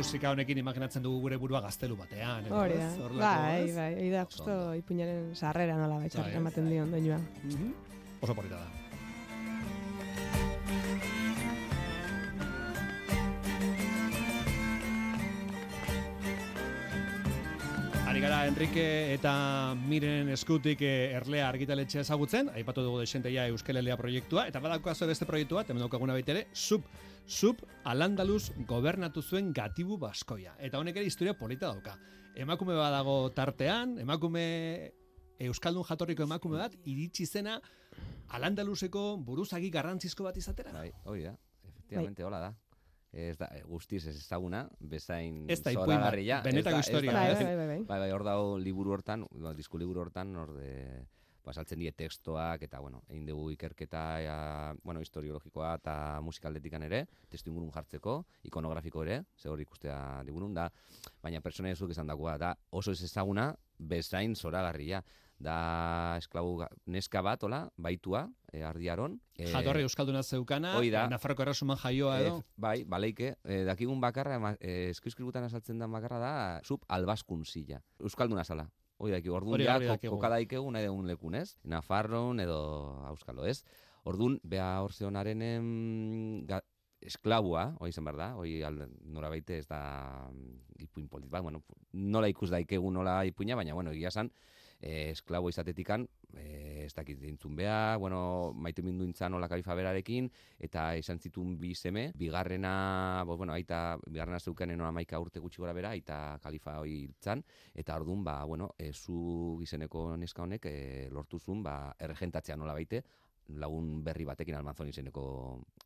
[0.01, 2.47] Musika honekin imaginatzen dugu gure burua gaztelu batean.
[2.57, 2.89] Hori da,
[3.21, 7.19] bai, bai, hori da, justo ipuñaren sarrera nola bai, Bai, ematen dion doinua.
[7.45, 7.75] Mhm.
[8.25, 8.90] Oso polita da.
[18.51, 24.59] Enrique eta Miren eskutik eh, erlea argitaletxea ezagutzen, aipatu dugu desenteia Euskal Herria proiektua, eta
[24.65, 26.89] badaukazu beste proiektua, hemen daukaguna baita ere, sub,
[27.31, 30.57] sub Alandaluz gobernatu zuen gatibu baskoia.
[30.59, 31.95] Eta honek ere historia polita dauka.
[32.35, 34.43] Emakume badago tartean, emakume
[35.47, 37.61] Euskaldun jatorriko emakume bat, iritsi zena
[38.35, 40.75] Alandaluzeko buruzagi garrantzizko bat izatera.
[40.75, 41.37] Bai, hori da.
[41.71, 42.51] Efectivamente, hola da.
[43.13, 46.43] Ez da, eh, guztiz ez ezaguna, bezain Ez da zoragarria.
[46.43, 47.79] Benetako historia, ez- Bai, bai, bai.
[47.89, 51.07] Bai, bai, hor dago liburu hortan, ba, disku liburu hortan, hor de,
[51.45, 54.37] ba, saltzen die testoak, eta, bueno, egin dugu ikerketa, ja,
[54.85, 60.71] bueno, historiologikoa eta musikaldetikan ere, testu ingurun jartzeko, ikonografiko ere, ze hor ikustea liburun da,
[61.21, 65.03] baina pertsona ezuk esan dagoa, da oso ez ezaguna, bezain zoragarria,
[65.41, 69.15] da esklabu neska bat, hola, baitua, e, ardiaron.
[69.35, 71.07] e, Jatorri Euskalduna zeukana, Hoi da.
[71.09, 72.35] Nafarroko erasuman jaioa edo.
[72.39, 77.81] Eh, bai, baleike, eh, dakigun bakarra, eh, eskrizkributan azaltzen den bakarra da, sub albaskun zila.
[77.99, 78.69] Euskalduna zala.
[78.99, 80.15] Hoi daki, orduan ja, hori ko- dakigu.
[80.17, 81.57] koka daikegu nahi dugun lekun, ez?
[81.65, 83.65] Nafarron edo Euskalo, ez?
[84.05, 86.61] Orduan, beha hor zeonaren em, ga,
[87.01, 88.61] esklabua, hoi izan behar da, hoi
[89.09, 91.63] nora baite ez da mm, ipuin polit, bat, bueno,
[91.95, 94.31] nola ikus daikegu nola ipuina, baina, bueno, egia esan,
[94.81, 100.31] eh, esklabo izatetikan, eh, ez dakit dintzun beha, bueno, maite mindu intzan hola kalifa berarekin,
[100.59, 105.63] eta izan zitun bi seme, bigarrena, bo, bueno, aita, bigarrena zeukanen hona maika urte gutxi
[105.63, 110.67] gora bera, aita kalifa hoi hiltzan, eta orduan, ba, bueno, e, zu gizeneko neska honek
[110.67, 110.77] e,
[111.13, 113.05] lortu zuen, ba, erregentatzea nola baite,
[113.61, 115.25] lagun berri batekin almanzon izeneko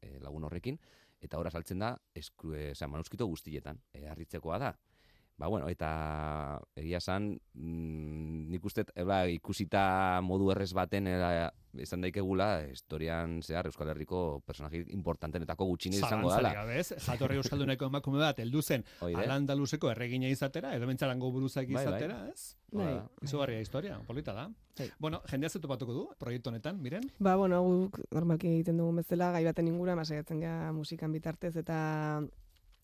[0.00, 0.78] e, lagun horrekin,
[1.24, 4.74] eta ora saltzen da, eskru, e, oza, manuskito guztietan, e, harritzekoa da.
[5.36, 12.04] Ba, bueno, eta egia esan, mm, nik uste, eba, ikusita modu errez baten, era, esan
[12.04, 16.52] daikegula, historian zehar Euskal Herriko personaje importantenetako gutxini izango dela.
[16.74, 16.94] Ez?
[17.06, 18.84] Jatorri Euskalduneko emakume bat, heldu zen.
[19.24, 21.84] Alandaluzeko erregina izatera, edo mentzarango buruzak Bai, bai.
[21.86, 22.54] izatera, ez?
[22.74, 22.84] Bai.
[22.84, 22.94] Bai.
[23.26, 24.48] Izugarria historia, polita da.
[24.98, 27.06] Bueno, jendea zetu batuko du, proiektu honetan, miren?
[27.18, 31.78] Ba, bueno, guk normalki egiten dugun bezala, gai baten ingura, masaiatzen gara musikan bitartez eta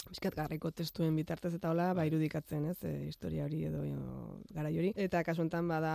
[0.08, 3.82] Bizkat garriko testuen bitartez eta hola, ba, irudikatzen, ez, e, historia hori edo
[4.54, 4.90] garai hori.
[4.98, 5.92] Eta kasu honetan bada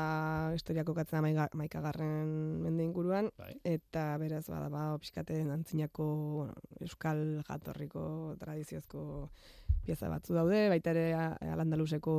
[0.56, 2.30] historiako katzen maiga, maikagarren
[2.64, 3.32] mende inguruan,
[3.64, 6.06] eta beraz bada ba, pixkaten antzinako
[6.38, 8.06] bueno, euskal jatorriko
[8.40, 9.32] tradiziozko
[9.86, 12.16] pieza batzu daude, baita ere a- alandaluzeko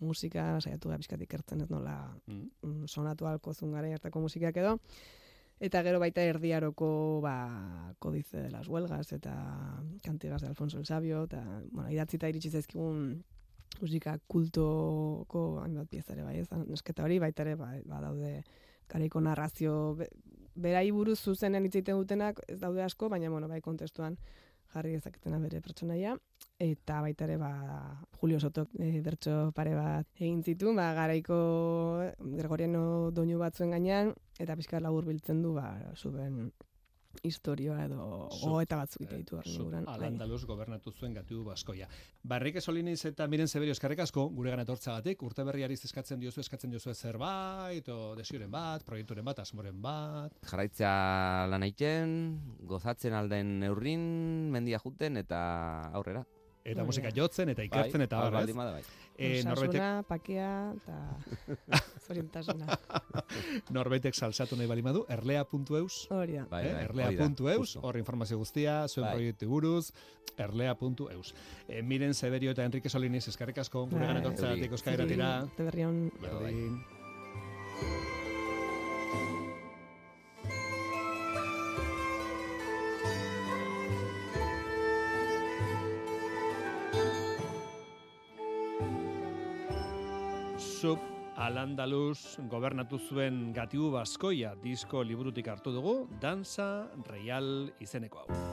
[0.00, 1.94] musika, saiatu da pixkat ikertzen ez nola
[2.26, 2.86] mm.
[2.86, 4.78] sonatu alko zungaren hartako musikak edo.
[5.58, 9.34] Eta gero baita erdiaroko ba, kodize de las huelgas eta
[10.04, 11.42] kantigas de Alfonso el Sabio, eta
[11.72, 13.24] bueno, idatzita iritsi zaizkigun
[13.80, 18.44] musika kultoko hainbat pieza ere bai, ez nesketa hori baita ere ba, ba daude
[18.88, 20.08] garaiko narrazio be,
[20.54, 24.16] berai buruz zuzenen hitz egiten dutenak ez daude asko, baina bueno, bai kontestuan
[24.74, 26.16] jarri dezaketena bere pertsonaia.
[26.58, 27.52] Eta baita ere ba
[28.20, 31.36] Julio Sotok e, bertso pare bat egin zituen, ba garaiko
[32.18, 36.50] Gregoriano doinu batzuen gainean eta pixka labur biltzen du ba zuen
[37.22, 39.84] historia edo gogoeta batzuk ite ditu horren inguruan.
[39.88, 39.94] Bai.
[39.98, 41.88] Alandaluz gobernatu zuen gatu Baskoia.
[42.22, 46.70] Barrike Soliniz eta Miren Severio eskarrik asko gure gana etortzagatik, urte berriari eskatzen diozu, eskatzen
[46.70, 50.34] diozu zerbait, o desioren bat, proiekturen bat, asmoren bat.
[50.48, 52.16] Jarraitzea lan egiten,
[52.68, 54.02] gozatzen alden neurrin,
[54.52, 55.40] mendia juten eta
[55.92, 56.24] aurrera.
[56.68, 58.82] Eta musika jotzen eta ikertzen eta bai, baldin bada bai.
[59.18, 60.98] Eh, Osasuna, norbaitek, pakea eta
[62.06, 62.76] zorientasuna.
[63.76, 65.96] norbaitek salsatu nahi bali madu, erlea.eus.
[66.14, 66.44] Hori da.
[66.52, 69.14] Bai, eh, bai, erlea.eus, hor informazio guztia, zuen Bai.
[69.16, 69.88] proiektu buruz,
[70.36, 71.34] erlea.eus.
[71.66, 74.12] Eh, miren Severio eta Enrique Soliniz eskarrik asko gure Bai.
[74.12, 74.78] gana etortzagatik Zuri.
[74.78, 75.32] euskairatira.
[75.56, 75.98] Te berrion.
[90.78, 90.98] Berdin.
[90.98, 90.98] Sub
[91.36, 98.47] Alandaluz gobernatu zuen gatiu Baskoia disko liburutik hartu dugu, Danza Real izeneko hau.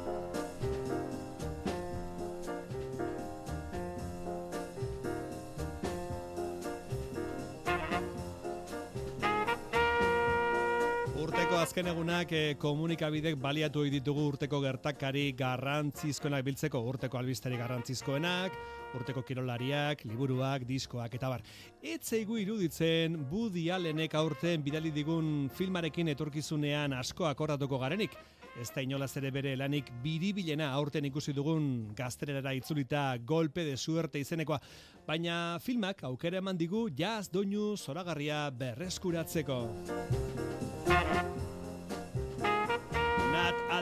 [11.76, 18.54] Azken egunak eh, komunikabidek baliatu ditugu urteko gertakari garrantzizkoenak biltzeko, urteko albisteri garrantzizkoenak,
[18.96, 21.42] urteko kirolariak, liburuak, diskoak eta bar.
[21.84, 28.16] Etzeigu iruditzen Woody Allenek aurten bidali digun filmarekin etorkizunean asko akordatuko garenik.
[28.56, 34.24] Ez da inolaz ere bere lanik biribilena aurten ikusi dugun gazterera itzulita golpe de suerte
[34.24, 34.62] izenekoa.
[35.04, 39.60] Baina filmak aukera eman digu jazz doinu zoragarria berreskuratzeko.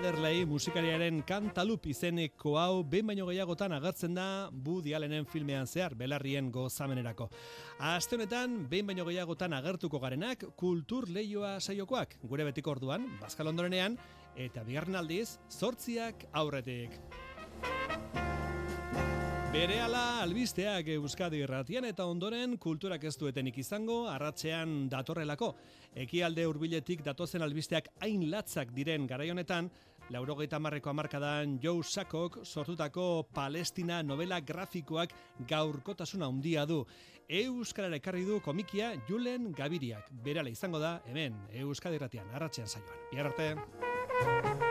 [0.03, 4.25] Adderley musikariaren kantalup izeneko hau behin baino gehiagotan agertzen da
[4.65, 7.29] Woody Allenen filmean zehar belarrien gozamenerako.
[7.79, 13.95] Aste honetan behin baino gehiagotan agertuko garenak kultur leioa saiokoak gure betiko orduan Bazkal ondorenean
[14.35, 16.99] eta bigarren aldiz zortziak aurretik.
[19.53, 25.51] Berehala albisteak Euskadi irratian eta ondoren kulturak ez duetenik izango arratzean datorrelako.
[26.03, 29.69] Ekialde hurbiletik datozen albisteak hain latzak diren garai honetan,
[30.09, 35.13] laurogeita marreko amarkadan Joe Sakok sortutako Palestina novela grafikoak
[35.47, 36.83] gaurkotasuna handia du.
[37.29, 40.11] Euskarara ekarri du komikia Julen Gabiriak.
[40.11, 43.07] Berala izango da hemen Euskadi irratian arratzean saioan.
[43.11, 44.62] Biar arte.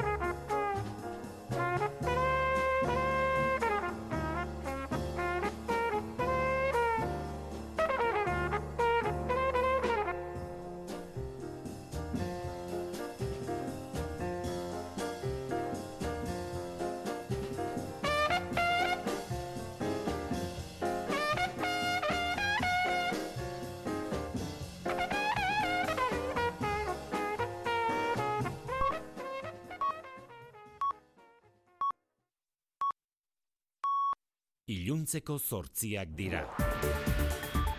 [34.73, 36.39] Iluntzeko zortziak dira.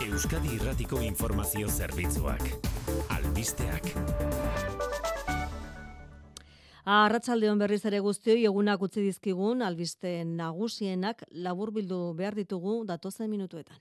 [0.06, 2.44] Euskadi Irratiko Informazio Zerbitzuak.
[3.16, 3.88] Albisteak.
[6.98, 13.80] Arratsaldeon berriz ere guztioi egunak utzi dizkigun albiste nagusienak laburbildu behar ditugu datozen minutuetan.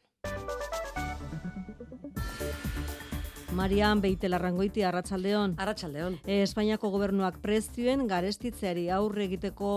[3.52, 5.58] Marian Beitelarrangoiti Arratsaldeon.
[5.60, 6.16] Arratsaldeon.
[6.24, 9.72] E, Espainiako gobernuak prezioen garestitzeari aurre egiteko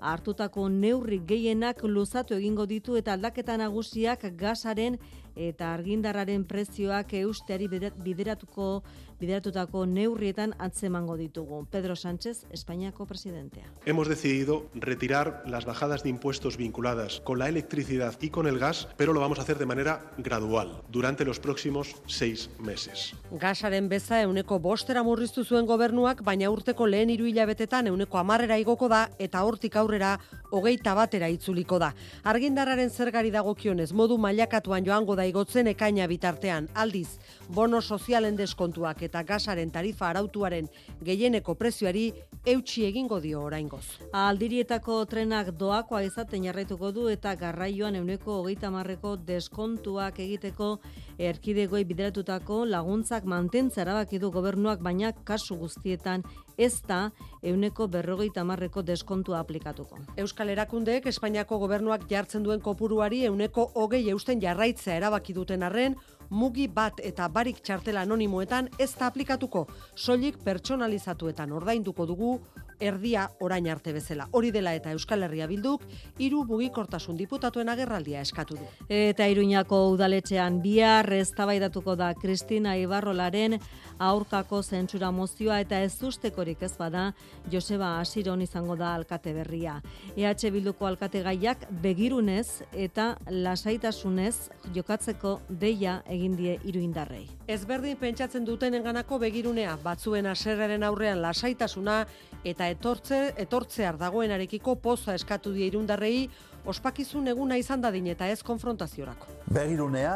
[0.00, 4.98] hartutako neurri gehienak luzatu egingo ditu eta aldaketa nagusiak gasaren
[5.38, 8.82] eta argindarraren prezioak eusteari bideratuko
[9.18, 11.64] bideratutako neurrietan antzemango ditugu.
[11.70, 13.64] Pedro Sánchez, Espainiako presidentea.
[13.84, 18.88] Hemos decidido retirar las bajadas de impuestos vinculadas con la electricidad y con el gas,
[18.96, 23.14] pero lo vamos a hacer de manera gradual, durante los próximos seis meses.
[23.32, 28.88] Gasaren beza euneko bostera murriztu zuen gobernuak, baina urteko lehen hiru hilabetetan euneko amarrera igoko
[28.88, 30.18] da eta hortik aurrera
[30.50, 31.92] hogeita batera itzuliko da.
[32.22, 36.68] Argindarraren zergari dagokionez modu mailakatuan joango da igotzen ekaina bitartean.
[36.74, 37.18] Aldiz,
[37.54, 40.68] bono sozialen deskontuak eta gasaren tarifa arautuaren
[41.04, 42.06] gehieneko prezioari
[42.46, 43.84] eutxi egingo dio oraingoz.
[44.12, 50.78] Aldirietako trenak doakoa izaten jarraituko du eta garraioan euneko hogeita marreko deskontuak egiteko
[51.18, 56.22] erkidegoi bideratutako laguntzak mantentza erabaki du gobernuak baina kasu guztietan
[56.56, 57.10] ez da
[57.42, 59.98] euneko berrogeita marreko deskontua aplikatuko.
[60.16, 65.96] Euskal Erakundeek Espainiako gobernuak jartzen duen kopuruari euneko hogei eusten jarraitzea erabaki duten arren,
[66.30, 72.38] mugi bat eta barik txartel anonimoetan ez da aplikatuko, soilik pertsonalizatuetan ordainduko dugu
[72.80, 74.28] erdia orain arte bezala.
[74.32, 75.82] Hori dela eta Euskal Herria bilduk,
[76.22, 78.68] hiru mugikortasun diputatuen agerraldia eskatu du.
[78.88, 83.58] Eta Iruñako udaletxean bihar eztabaidatuko da Kristina Ibarrolaren
[83.98, 87.12] aurkako zentsura mozioa eta ez ustekorik ez bada
[87.50, 89.80] Joseba Asiron izango da alkate berria.
[90.16, 97.24] EH Bilduko alkate gaiak begirunez eta lasaitasunez jokatzeko deia egin die iruindarrei.
[97.46, 102.00] Ezberdin pentsatzen dutenenganako begirunea, batzuen aserraren aurrean lasaitasuna
[102.44, 106.28] eta etortze etortzear dagoenarekiko poza eskatu die irundarrei
[106.68, 109.32] ospakizun eguna izan dadin eta ez konfrontaziorako.
[109.54, 110.14] Begirunea,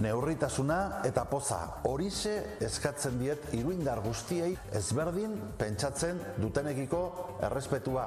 [0.00, 0.78] neurritasuna
[1.08, 2.32] eta poza horixe
[2.64, 7.02] eskatzen diet iruindar guztiei ezberdin pentsatzen dutenekiko
[7.42, 8.06] errespetua.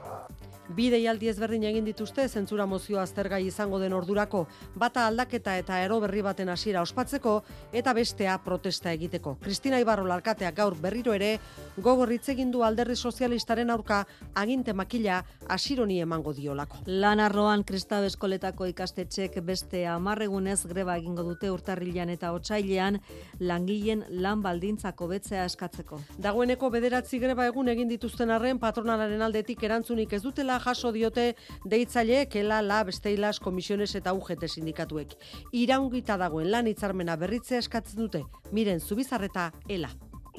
[0.74, 5.99] Bi deialdi ezberdin egin dituzte zentzura mozioa aztergai izango den ordurako, bata aldaketa eta ero
[6.01, 7.36] berri baten hasiera ospatzeko
[7.72, 9.36] eta bestea protesta egiteko.
[9.43, 11.38] Kristina Ibarrola alkateak gaur berriro ere
[11.78, 13.99] gogor hitz egin du alderri sozialistaren aurka
[14.34, 16.82] aginte makila hasironi emango diolako.
[16.88, 22.97] Lan arroan Kristau eskoletako ikastetxek beste amarregunez greba egingo dute urtarrilean eta otsailean
[23.39, 26.01] langileen lan baldintzako betzea eskatzeko.
[26.18, 31.36] Dagoeneko bederatzi greba egun egin dituzten arren patronalaren aldetik erantzunik ez dutela jaso diote
[31.66, 35.16] deitzaileek ela la besteilas komisiones eta UGT sindikatuek.
[35.53, 38.26] Iraungita dagoen lan hitzarmena berritzea eskatzen dute.
[38.51, 39.89] Miren Zubizarreta ela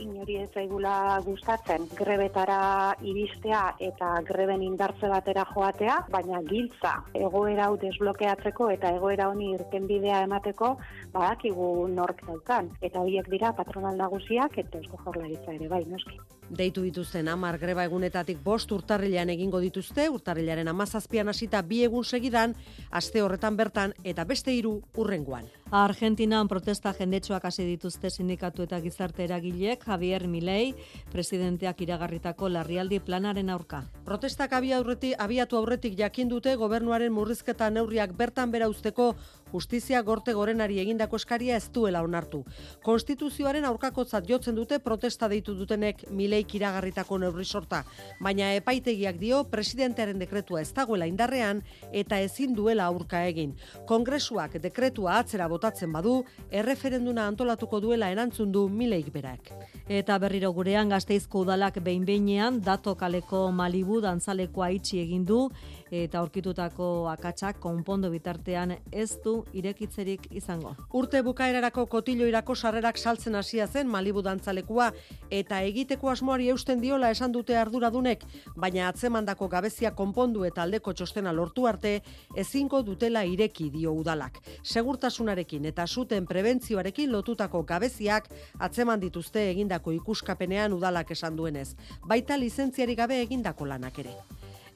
[0.02, 7.76] inori ez zaigula gustatzen grebetara iristea eta greben indartze batera joatea, baina giltza egoera hau
[7.80, 10.76] desblokeatzeko eta egoera honi irtenbidea emateko
[11.12, 12.70] badakigu nork daukan.
[12.80, 16.18] Eta horiek dira patronal nagusiak eta eusko jorlaritza ere bai, noski.
[16.46, 22.54] Deitu dituzten amar greba egunetatik bost urtarrilean egingo dituzte, urtarrilaren amazazpian hasita bi egun segidan,
[22.90, 25.48] aste horretan bertan eta beste hiru urrengoan.
[25.70, 30.76] Argentinan protesta jendetsuak hasi dituzte sindikatu eta gizarte eragileek Javier Milei,
[31.10, 33.82] presidenteak iragarritako larrialdi planaren aurka.
[34.04, 39.16] Protestak abia aurretik, abiatu aurretik jakin dute gobernuaren murrizketa neurriak bertan bera usteko
[39.52, 42.42] justizia gorte gorenari egindako eskaria ez duela onartu.
[42.84, 47.82] Konstituzioaren aurkakotzat jotzen dute protesta deitu dutenek Mileik iragarritako neurri sorta,
[48.20, 53.54] baina epaitegiak dio presidentearen dekretua ez dagoela indarrean eta ezin duela aurka egin.
[53.86, 56.18] Kongresuak dekretua atzera botatzen badu,
[56.50, 59.52] erreferenduna antolatuko duela erantzun du Mileik berak.
[59.88, 65.46] Eta berriro gurean gazteizko udalak behin behinean dato kaleko Malibu dantzalekoa itxi egin du
[65.90, 70.74] eta aurkitutako akatsak konpondo bitartean ez du irekitzerik izango.
[70.92, 74.90] Urte bukaerarako kotiloirako sarrerak saltzen hasia zen Malibu dantzalekua
[75.30, 78.24] eta egiteko asmoari eusten diola esan dute arduradunek,
[78.56, 82.00] baina atzemandako gabezia konpondu eta aldeko txostena lortu arte
[82.36, 84.40] ezingo dutela ireki dio udalak.
[84.62, 88.28] Segurtasunarekin eta zuten prebentzioarekin lotutako gabeziak
[88.58, 91.74] atzeman dituzte egindako ikuskapenean udalak esan duenez,
[92.06, 94.16] baita lizentziari gabe egindako lanak ere.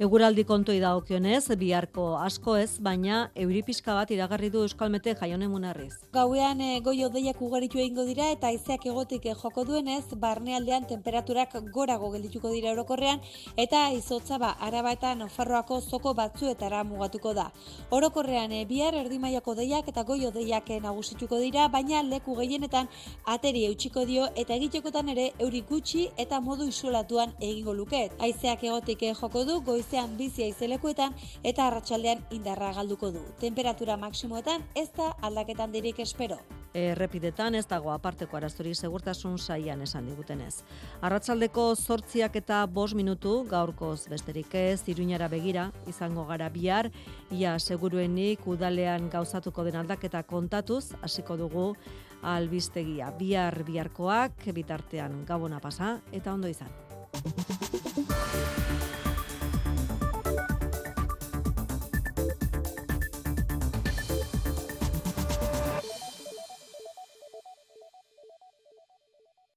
[0.01, 5.90] Eguraldi kontoi dagokionez, biharko asko ez, baina euripiska bat iragarri du Euskalmete jaione munarriz.
[6.14, 11.59] Gauean e, goio deiak ugaritu egingo dira eta haizeak egotik eh, joko duenez, barnealdean temperaturak
[11.74, 13.20] gorago geldituko dira orokorrean
[13.61, 17.51] eta izotza ba araba eta Nafarroako zoko batzuetara mugatuko da.
[17.90, 22.88] Orokorrean e, bihar erdimaiako deiak eta goio deiak nagusituko dira, baina leku gehienetan
[23.36, 28.16] ateri eutxiko dio eta egitekotan ere euri gutxi eta modu isolatuan egingo luket.
[28.18, 33.20] Haizeak egotik joko du goiz goizean bizia izelekuetan eta arratsaldean indarra galduko du.
[33.41, 36.38] Temperatura maksimoetan ez da aldaketan dirik espero.
[36.74, 40.62] Errepidetan ez dago aparteko arazorik segurtasun saian esan digutenez.
[41.03, 46.93] Arratsaldeko zortziak eta bos minutu gaurkoz besterik ez, iruñara begira, izango gara bihar,
[47.32, 51.74] ia seguruenik udalean gauzatuko den aldaketa kontatuz, hasiko dugu
[52.22, 53.11] albistegia.
[53.18, 56.70] Bihar biharkoak, bitartean gabona pasa, eta ondo izan.